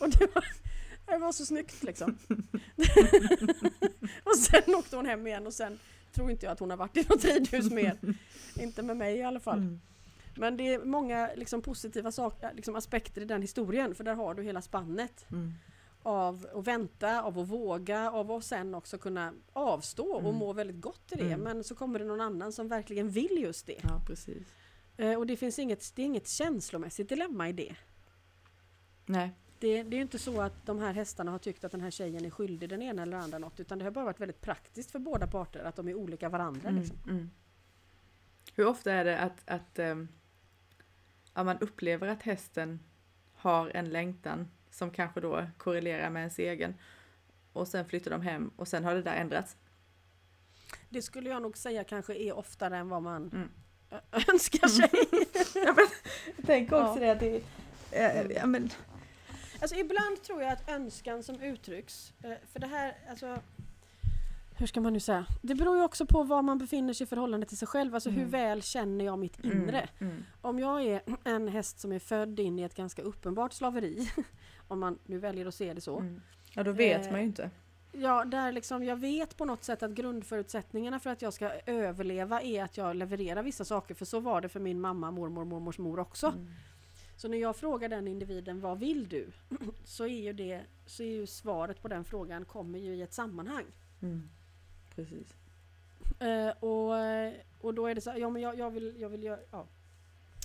[0.00, 0.44] Och det var,
[1.06, 2.18] det var så snyggt liksom.
[4.24, 5.78] och sen åkte hon hem igen och sen
[6.12, 7.98] tror inte jag att hon har varit i något ridhus mer.
[8.56, 9.58] Inte med mig i alla fall.
[9.58, 9.80] Mm.
[10.38, 14.34] Men det är många liksom, positiva saker, liksom, aspekter i den historien för där har
[14.34, 15.52] du hela spannet Mm.
[16.02, 20.34] av att vänta, av att våga, av att sen också kunna avstå och Mm.
[20.34, 21.32] må väldigt gott i det.
[21.32, 21.40] Mm.
[21.40, 23.78] Men så kommer det någon annan som verkligen vill just det.
[23.82, 24.46] Ja, precis.
[24.96, 27.76] Eh, och det finns inget, det är inget känslomässigt dilemma i det.
[29.06, 29.32] Nej.
[29.58, 29.82] det.
[29.82, 32.30] Det är inte så att de här hästarna har tyckt att den här tjejen är
[32.30, 35.26] skyldig den ena eller andra något utan det har bara varit väldigt praktiskt för båda
[35.26, 36.68] parter att de är olika varandra.
[36.68, 36.80] Mm.
[36.82, 36.98] Liksom.
[37.08, 37.30] Mm.
[38.54, 40.08] Hur ofta är det att, att ehm,
[41.34, 42.80] ja, man upplever att hästen
[43.34, 46.74] har en längtan som kanske då korrelerar med ens egen
[47.52, 49.56] och sen flyttar de hem och sen har det där ändrats?
[50.88, 53.50] Det skulle jag nog säga kanske är oftare än vad man Mm.
[54.32, 54.90] önskar sig.
[55.64, 55.86] ja, men,
[56.36, 57.06] jag tänker också Ja.
[57.06, 57.42] det att det
[57.98, 58.70] är, ja, men,
[59.60, 63.38] Alltså ibland tror jag att önskan som uttrycks, eh, för det här, alltså
[64.62, 65.26] hur ska man nu säga?
[65.42, 68.10] Det beror ju också på var man befinner sig i förhållande till sig själv, alltså
[68.10, 68.30] hur Mm.
[68.30, 69.88] väl känner jag mitt inre?
[69.98, 73.52] Mm, mm, Om jag är en häst som är född in i ett ganska uppenbart
[73.52, 74.08] slaveri,
[74.68, 75.98] om man nu väljer att se det så.
[75.98, 76.20] mm.
[76.54, 77.50] Ja, då vet Eh, man ju inte.
[77.92, 82.42] Ja, där liksom jag vet på något sätt att grundförutsättningarna för att jag ska överleva
[82.42, 85.78] är att jag levererar vissa saker, för så var det för min mamma, mormor, mormors
[85.78, 86.26] mor också.
[86.26, 86.46] Mm.
[87.16, 89.30] Så när jag frågar den individen vad vill du?
[89.84, 93.12] Så är ju det, så är ju svaret på den frågan kommer ju i ett
[93.12, 93.64] sammanhang.
[94.02, 94.28] Mm.
[94.94, 95.34] Precis.
[96.18, 99.08] Eh, och, eh, och då är det så här, ja men jag, jag vill, jag
[99.08, 99.66] vill göra, ja.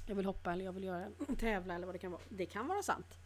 [0.07, 1.07] Jag vill hoppa eller jag vill göra,
[1.39, 2.21] tävla eller vad det kan vara.
[2.29, 3.17] Det kan vara sant.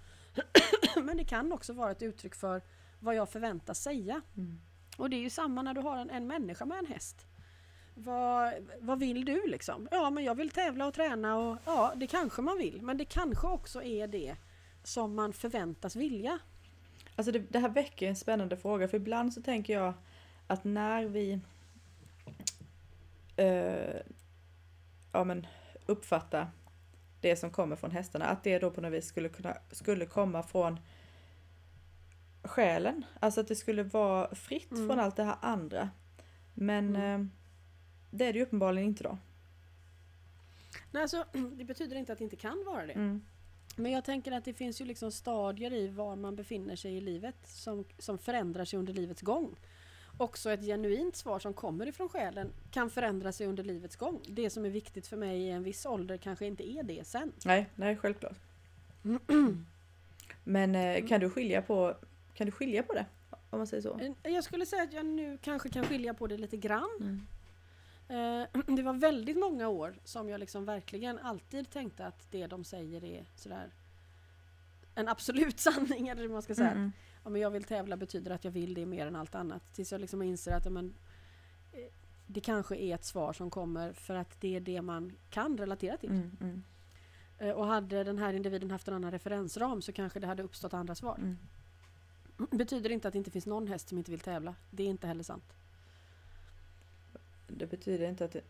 [1.04, 2.62] men det kan också vara ett uttryck för
[3.00, 4.22] vad jag förväntas säga.
[4.38, 4.60] Mm.
[4.98, 7.26] Och det är ju samma när du har en, en människa med en häst.
[7.96, 9.88] Vad, vad vill du liksom?
[9.92, 12.82] Ja men jag vill tävla och träna och ja det kanske man vill.
[12.82, 14.36] Men det kanske också är det
[14.84, 16.40] som man förväntas vilja.
[17.16, 19.94] Alltså det, det här väcker en spännande fråga för ibland så tänker jag
[20.52, 21.40] att när vi
[23.36, 24.02] eh,
[25.12, 25.48] ja, men
[25.86, 26.52] uppfattar
[27.22, 30.44] det som kommer från hästarna, att det då på något vis skulle, kunna, skulle komma
[30.44, 30.80] från
[32.44, 33.06] själen.
[33.20, 34.88] Alltså att det skulle vara fritt Mm.
[34.88, 35.90] från allt det här andra.
[36.54, 37.22] Men Mm.
[37.22, 37.28] eh,
[38.12, 39.18] det är det ju uppenbarligen inte då.
[40.92, 41.26] Nej, alltså,
[41.58, 42.94] det betyder inte att det inte kan vara det.
[42.94, 43.22] Mm.
[43.76, 47.02] Men jag tänker att det finns ju liksom stadier i var man befinner sig i
[47.02, 49.56] livet som, som förändrar sig under livets gång.
[50.22, 54.20] Också ett genuint svar som kommer ifrån själen kan förändra sig under livets gång.
[54.28, 57.32] Det som är viktigt för mig i en viss ålder kanske inte är det sen.
[57.46, 58.36] Nej, nej, självklart.
[60.44, 61.96] Men eh, kan du skilja på
[62.34, 63.06] kan du skilja på det?
[63.50, 64.14] Om man säger så.
[64.24, 67.26] Jag skulle säga att jag nu kanske kan skilja på det lite grann.
[68.10, 68.44] Mm.
[68.44, 72.64] Eh, Det var väldigt många år som jag liksom verkligen alltid tänkte att det de
[72.64, 73.70] säger är sådär
[74.96, 76.72] en absolut sanning eller hur man ska säga.
[76.72, 76.92] Mm.
[77.24, 79.74] Ja, men jag vill tävla betyder att jag vill det mer än allt annat.
[79.74, 80.94] Tills jag liksom inser att ja, men,
[81.72, 81.80] eh,
[82.28, 85.98] det kanske är ett svar som kommer för att det är det man kan relatera
[85.98, 86.10] till.
[86.10, 86.38] Mm.
[86.42, 86.64] Mm.
[87.38, 90.74] Eh, Och hade den här individen haft en annan referensram så kanske det hade uppstått
[90.74, 91.16] andra svar.
[91.18, 91.38] Mm.
[92.58, 94.56] Betyder inte att det inte finns någon häst som inte vill tävla.
[94.72, 95.54] Det är inte heller sant.
[97.48, 98.42] Det betyder inte att det...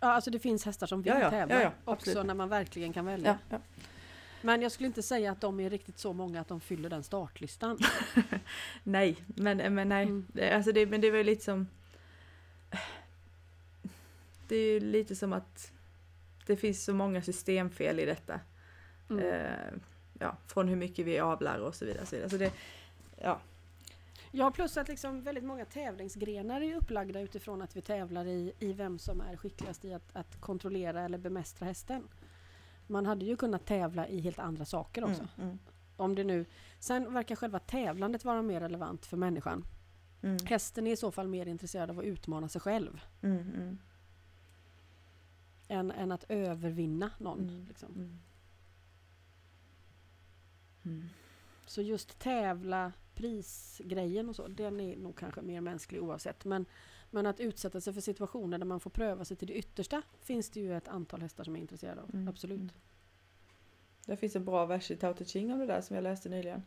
[0.00, 1.54] Ja, alltså det finns hästar som vill Ja, ja, tävla.
[1.54, 3.38] ja, ja, också när man verkligen kan välja.
[4.42, 7.02] Men jag skulle inte säga att de är riktigt så många att de fyller den
[7.02, 7.78] startlistan.
[8.84, 10.02] Nej, men, men nej.
[10.02, 10.26] Mm.
[10.32, 11.66] Det, alltså det, men det var ju lite som...
[14.48, 15.72] Det är ju lite som att
[16.46, 18.40] det finns så många systemfel i detta.
[19.10, 19.24] Mm.
[19.24, 19.72] Eh,
[20.18, 22.06] ja, från hur mycket vi avlar och så vidare.
[22.06, 22.30] Så vidare.
[22.30, 22.52] Så det,
[23.16, 23.40] ja.
[24.30, 28.72] Ja, plus att liksom väldigt många tävlingsgrenar är upplagda utifrån att vi tävlar i, i
[28.72, 32.08] vem som är skickligast i att, att kontrollera eller bemästra hästen.
[32.92, 35.28] Man hade ju kunnat tävla i helt andra saker också.
[35.36, 35.58] Mm, mm,
[35.96, 36.46] Om det nu,
[36.78, 39.64] sen verkar själva tävlandet vara mer relevant för människan.
[40.22, 43.78] mm, Hästen är i så fall mer intresserad av att utmana sig själv mm, mm,
[45.68, 47.40] än, än att övervinna någon.
[47.40, 47.66] Mm.
[47.68, 48.18] Liksom.
[51.66, 56.44] Så just tävla, prisgrejen och så, den är nog kanske mer mänsklig oavsett.
[56.44, 56.66] Men,
[57.12, 60.50] men att utsätta sig för situationer där man får pröva sig till det yttersta finns
[60.50, 62.10] det ju ett antal hästar som är intresserade av.
[62.14, 62.28] Mm.
[62.28, 62.58] Absolut.
[62.60, 62.70] Mm.
[64.06, 66.28] Det finns en bra vers i Tao Te Ching om det där som jag läste
[66.28, 66.62] nyligen.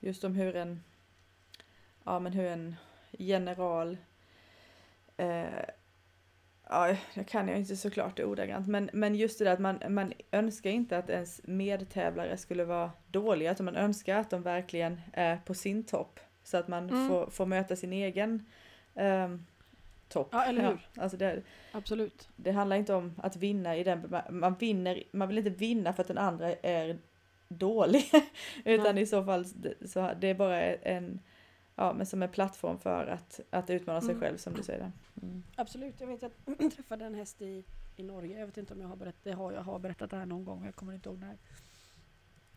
[0.00, 0.82] Just om hur en,
[2.04, 2.76] ja men hur en
[3.10, 3.98] general,
[5.16, 5.44] eh,
[6.68, 9.78] ja jag kan ju inte såklart det ordagrant, men, men just det där att man,
[9.88, 15.00] man önskar inte att ens medtävlare skulle vara dåliga, utan man önskar att de verkligen
[15.12, 16.20] är på sin topp.
[16.42, 17.08] Så att man Mm.
[17.08, 18.46] får, får möta sin egen
[18.94, 19.46] ehm,
[20.16, 20.28] topp.
[20.32, 20.88] Ja, eller hur?
[21.02, 21.42] alltså det,
[21.72, 22.28] Absolut.
[22.36, 26.02] det handlar inte om att vinna i den man vinner, man vill inte vinna för
[26.02, 26.98] att den andra är
[27.48, 28.04] dålig.
[28.64, 29.02] Utan Nej.
[29.02, 29.44] i så fall
[29.86, 31.20] så det är bara en,
[31.74, 34.20] ja men som en plattform för att, att utmana sig Mm.
[34.20, 34.92] själv som du säger.
[35.22, 35.42] Mm.
[35.56, 36.00] Absolut.
[36.00, 37.64] Jag vet att jag träffade en häst i,
[37.96, 38.38] i Norge.
[38.38, 39.32] Jag vet inte om jag har berättat det.
[39.32, 40.64] Har jag har berättat det här någon gång.
[40.64, 41.36] Jag kommer inte ihåg när.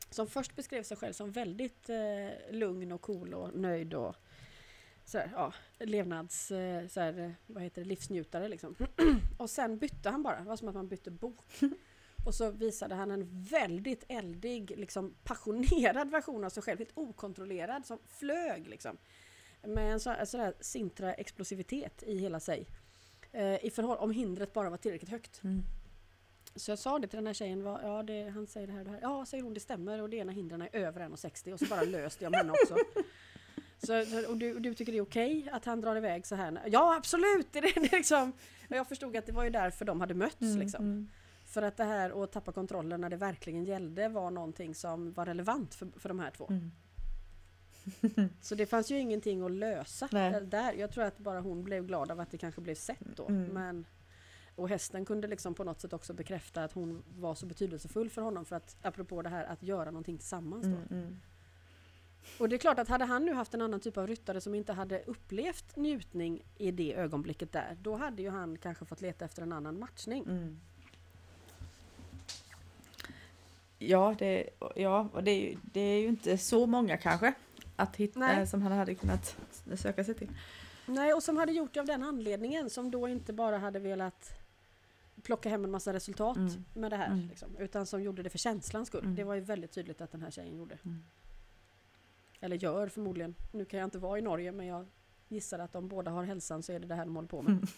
[0.09, 4.15] Som först beskrev sig själv som väldigt eh, lugn och cool och nöjd och
[5.09, 6.51] så här, ja, levnads...
[6.51, 7.87] Eh, så här, eh, vad heter det?
[7.87, 8.75] Livsnjutare liksom.
[9.37, 10.39] och sen bytte han bara.
[10.39, 11.39] Det var som att man bytte bok.
[12.25, 16.77] Och så visade han en väldigt eldig, liksom passionerad version av sig själv.
[16.77, 18.97] Helt okontrollerad, som flög liksom.
[19.63, 22.67] Med en sån sån här sintra explosivitet i hela sig.
[23.31, 25.43] Eh, I förhåll om hindret bara var tillräckligt högt.
[25.43, 25.63] Mm.
[26.55, 28.79] Så jag sa det till den här tjejen, vad, ja det, han säger det här
[28.79, 28.99] och det här.
[29.01, 31.81] Ja, säger hon, det stämmer och det ena hindren är över 1,60 och så bara
[31.81, 32.75] löste jag om henne också.
[33.79, 36.35] Så, så- och, du, och du tycker det är okej att han drar iväg så
[36.35, 36.61] här?
[36.67, 37.47] Ja absolut!
[37.53, 38.31] Det, det, liksom,
[38.69, 40.41] och jag förstod att det var ju därför de hade mötts.
[40.41, 40.83] Mm, Liksom.
[40.85, 41.07] mm.
[41.45, 45.25] För att det här att tappa kontrollen när det verkligen gällde var någonting som var
[45.25, 46.47] relevant för, för de här två.
[46.49, 46.71] Mm.
[48.41, 50.33] Så det fanns ju ingenting att lösa Nej.
[50.33, 50.73] eh, där.
[50.73, 53.27] Jag tror att bara hon blev glad av att det kanske blev sett då.
[53.27, 53.43] Mm.
[53.47, 53.85] Men,
[54.55, 58.21] och hästen kunde liksom på något sätt också bekräfta att hon var så betydelsefull för
[58.21, 60.95] honom för att apropå det här att göra någonting tillsammans då.
[62.29, 62.43] Mm, mm.
[62.43, 64.55] Och det är klart att hade han nu haft en annan typ av ryttare som
[64.55, 69.25] inte hade upplevt njutning i det ögonblicket där, då hade ju han kanske fått leta
[69.25, 70.23] efter en annan matchning.
[70.23, 70.59] Mm.
[73.79, 77.33] Ja, det, ja, och det, är ju, det är ju inte så många kanske
[77.75, 78.39] att hitta, Nej.
[78.41, 79.37] eh, som han hade kunnat
[79.75, 80.29] söka sig till.
[80.85, 84.31] Nej, och som hade gjort det av den anledningen som då inte bara hade velat
[85.23, 86.65] plocka hem en massa resultat Mm.
[86.73, 87.07] med det här.
[87.11, 87.27] Mm.
[87.27, 89.03] Liksom, utan som gjorde det för känslans skull.
[89.03, 89.15] Mm.
[89.15, 90.77] Det var ju väldigt tydligt att den här tjejen gjorde.
[92.41, 93.35] Eller gör förmodligen.
[93.51, 94.85] Nu kan jag inte vara i Norge men jag
[95.27, 97.67] gissar att om båda har hälsan så är det det här de håller på med.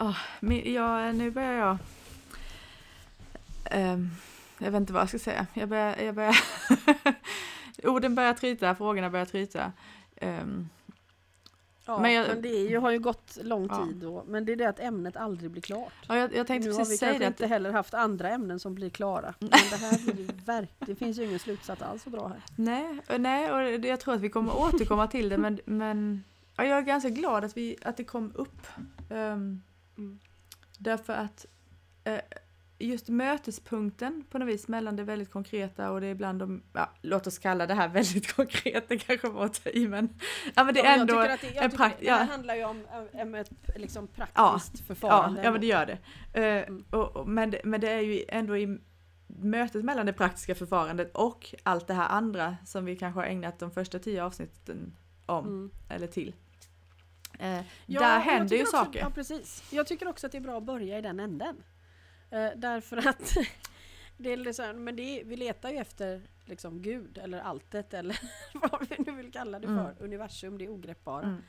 [0.00, 1.78] Ah, men, ja, nu börjar jag...
[3.92, 4.10] Um,
[4.58, 5.46] jag vet inte vad jag ska säga.
[5.54, 5.96] Jag börjar...
[5.96, 6.36] Jag börjar
[7.82, 9.72] orden börjar tryta, frågorna börjar tryta.
[10.20, 10.68] Um,
[11.88, 14.24] Ja, Men men, jag- det är ju, har ju gått lång tid då.
[14.26, 15.92] Men det är det att ämnet aldrig blir klart.
[16.08, 17.26] ja, jag, jag tänkte nu har vi precis kanske det.
[17.26, 19.34] inte heller haft andra ämnen som blir klara.
[19.38, 22.42] Men det här blir ju verk- Det finns ju ingen slutsats alls att dra här.
[22.56, 26.24] nej, nej, och det- jag tror att vi kommer återkomma till det, men, men
[26.56, 28.66] ja, jag är ganska glad att, vi, att det kom upp.
[29.10, 29.62] Ehm,
[29.98, 30.18] Mm.
[30.78, 31.46] Därför att
[32.04, 32.18] eh,
[32.78, 37.26] just mötespunkten på något vis mellan det väldigt konkreta och det ibland de, ja, låt
[37.26, 40.08] oss kalla det här väldigt konkret, det kanske var att ta i men,
[40.54, 42.14] ja men det Ja, är men ändå, det, en tycker prakt- det ja.
[42.16, 45.42] handlar ju om, om ett liksom Ja, praktiskt ja, förfarande.
[45.42, 45.98] ja men det gör det.
[46.40, 46.84] Eh, Mm.
[46.90, 48.78] och, och, men, men det är ju ändå i
[49.26, 53.58] mötet mellan det praktiska förfarandet och allt det här andra som vi kanske har ägnat
[53.58, 55.70] de första tio avsnitten om, Mm.
[55.88, 56.34] eller till.
[57.86, 58.98] Ja, där händer ju också- saker.
[59.00, 59.64] Ja, precis.
[59.72, 61.56] Jag tycker också att det är bra att börja i den änden.
[62.30, 63.36] Eh, därför att
[64.16, 68.20] det är liksom, men det är, vi letar ju efter liksom Gud eller alltet eller
[68.54, 69.90] vad vi nu vill kalla det för.
[69.90, 69.96] Mm.
[69.98, 71.22] Universum, det ogreppbara.
[71.22, 71.42] Mm.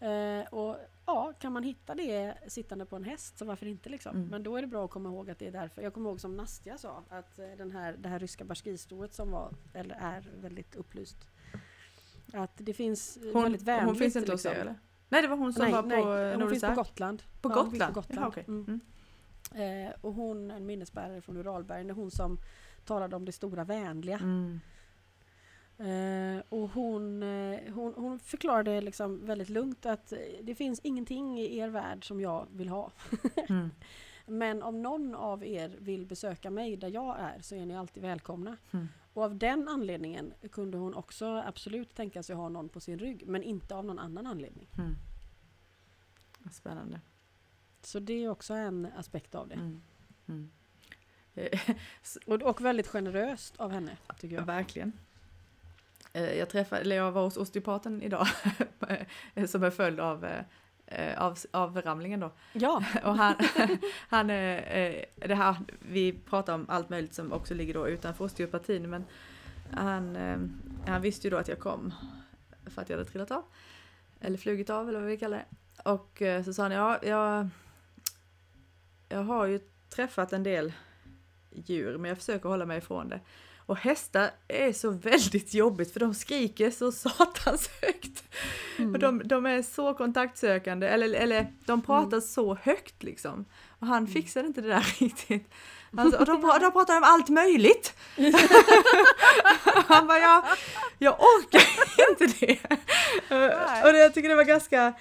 [0.00, 0.76] Eh, och
[1.06, 4.16] ja, kan man hitta det sittande på en häst så varför inte liksom.
[4.16, 4.28] Mm.
[4.28, 5.82] Men då är det bra att komma ihåg att det är därför.
[5.82, 9.30] Jag kommer ihåg som Nastja sa att eh, den här, det här ryska barskistoet som
[9.30, 11.16] var, eller är väldigt upplyst.
[12.32, 13.86] Att det finns eh, Hon, väldigt vänligt.
[13.86, 14.60] hon finns inte hos liksom.
[14.60, 14.78] er eller?
[15.08, 16.74] Nej det var hon som nej, var nej, på eh, hon finns på.
[16.74, 17.22] Gotland.
[17.40, 18.04] På Ja, på Gotland.
[18.08, 18.44] Jaha, okej.
[19.54, 22.38] Eh, och hon, en minnesbärare från Uralbergen, hon som
[22.84, 24.18] talade om det stora vänliga.
[24.18, 24.60] Mm.
[25.78, 31.40] Eh, och hon, eh, hon, hon förklarade liksom väldigt lugnt att eh, det finns ingenting
[31.40, 32.92] i er värld som jag vill ha.
[33.48, 33.70] Mm.
[34.26, 38.02] Men om någon av er vill besöka mig där jag är så är ni alltid
[38.02, 38.56] välkomna.
[38.70, 38.88] Mm.
[39.12, 43.26] Och av den anledningen kunde hon också absolut tänka sig ha någon på sin rygg
[43.26, 44.68] men inte av någon annan anledning.
[44.78, 44.94] Mm.
[46.52, 47.00] Spännande.
[47.82, 49.54] Så det är också en aspekt av det.
[49.54, 49.80] Mm.
[50.28, 50.50] Mm.
[52.26, 54.46] Och, och väldigt generöst av henne tycker Ja, jag.
[54.46, 54.92] verkligen.
[56.12, 58.26] Eh, Jag träffade, eller jag var hos osteopaten idag
[59.48, 60.24] som en följd av
[60.86, 62.30] eh, av, av ramlingen då.
[62.52, 63.34] Ja, Och han,
[64.08, 68.24] han eh, eh, det här, vi pratar om allt möjligt som också ligger då utanför
[68.24, 69.04] osteopatin men
[69.72, 70.38] han, eh,
[70.86, 71.94] han visste ju då att jag kom
[72.66, 73.42] för att jag hade trillat av.
[74.20, 75.90] Eller flugit av eller vad vi kallar det.
[75.90, 77.48] Och eh, så sa han, ja, jag,
[79.08, 80.72] jag har ju träffat en del
[81.50, 83.20] djur men jag försöker hålla mig ifrån det.
[83.68, 88.24] Och hästar är så väldigt jobbigt för de skriker så satans högt.
[88.78, 88.92] Mm.
[88.92, 93.44] Och de, de är så kontaktsökande, eller, eller de pratar så högt liksom.
[93.78, 95.50] Och han fixade inte det där riktigt.
[95.96, 97.94] Alltså, och de, de pratar om allt möjligt.
[99.86, 100.44] han bara, jag,
[100.98, 101.62] jag orkar
[102.10, 102.58] inte det.
[103.30, 103.84] Nej.
[103.84, 104.94] och det, jag tycker det var ganska.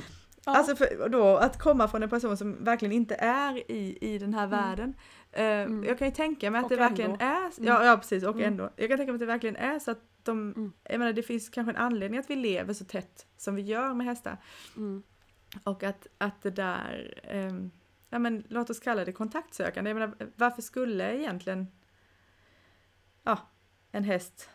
[0.52, 4.34] Alltså för, då, att komma från en person som verkligen inte är i, i den
[4.34, 4.94] här världen.
[5.32, 5.84] Eh, Mm.
[5.84, 7.26] Jag kan ju tänka mig att Och det verkligen ändå.
[7.26, 7.68] är, Mm.
[7.68, 8.48] ja, ja precis, och Mm.
[8.48, 8.70] ändå.
[8.76, 10.74] Jag kan tänka mig att det verkligen är så att de, Mm.
[10.84, 13.94] jag menar det finns kanske en anledning att vi lever så tätt som vi gör
[13.94, 14.38] med hästar.
[14.78, 15.04] Mm.
[15.64, 17.72] Och att, att det där, ehm,
[18.10, 19.90] ja men låt oss kalla det kontaktsökande.
[19.90, 21.68] Jag menar, varför skulle egentligen
[23.24, 23.40] ja,
[23.92, 24.50] en häst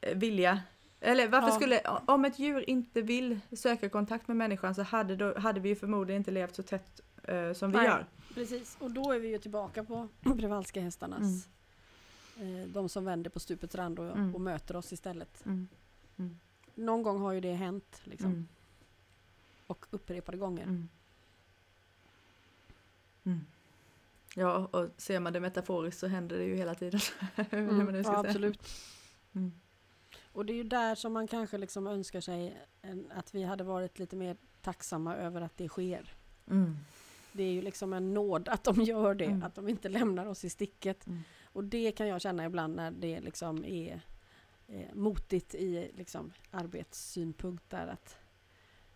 [0.00, 0.60] eh, vilja,
[1.00, 1.54] eller varför Ja.
[1.54, 5.68] skulle, om ett djur inte vill söka kontakt med människan så hade, då, hade vi
[5.68, 7.86] ju förmodligen inte levt så tätt eh, som vi Nej.
[7.86, 8.06] gör.
[8.34, 10.08] Precis, och då är vi ju tillbaka på
[10.38, 11.48] Przewalska hästarnas.
[12.36, 14.34] Eh, de som vänder på stupets rand och, Mm.
[14.34, 15.46] och möter oss istället.
[15.46, 15.68] Mm.
[16.18, 16.38] Mm.
[16.74, 18.48] Någon gång har ju det hänt liksom, Mm.
[19.66, 20.62] och upprepade gånger.
[20.62, 20.88] Mm.
[23.24, 23.40] Mm.
[24.34, 27.00] Ja, och ser man det metaforiskt så händer det ju hela tiden.
[27.50, 27.94] Mm.
[28.04, 28.68] Ja, absolut.
[29.34, 29.52] Mm.
[30.36, 33.64] Och det är ju där som man kanske liksom önskar sig en, att vi hade
[33.64, 36.14] varit lite mer tacksamma över att det sker.
[36.50, 36.76] Mm.
[37.32, 39.42] Det är ju liksom en nåd att de gör det, Mm.
[39.42, 41.06] att de inte lämnar oss i sticket.
[41.06, 41.22] Mm.
[41.52, 44.00] Och det kan jag känna ibland när det liksom är
[44.68, 48.16] eh, motigt i liksom, arbetssynpunkt där att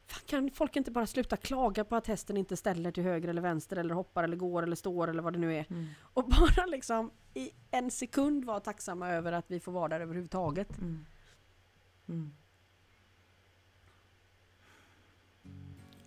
[0.07, 3.43] fan, kan folk inte bara sluta klaga på att hästen inte ställer till höger eller
[3.43, 5.87] vänster eller hoppar eller går eller står eller vad det nu är Mm.
[6.01, 10.79] och bara liksom i en sekund vara tacksamma över att vi får vara där överhuvudtaget.
[10.79, 11.07] Mm.
[12.11, 12.33] Mm.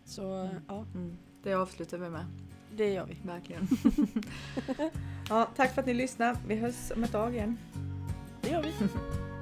[0.05, 1.17] Så ja, Mm.
[1.43, 2.25] Det avslutar vi med,
[2.75, 3.17] det gör vi.
[3.23, 3.67] verkligen.
[5.29, 6.37] ja, tack för att ni lyssnade.
[6.47, 7.57] Vi hörs om ett tag igen.
[8.41, 8.73] Det gör vi.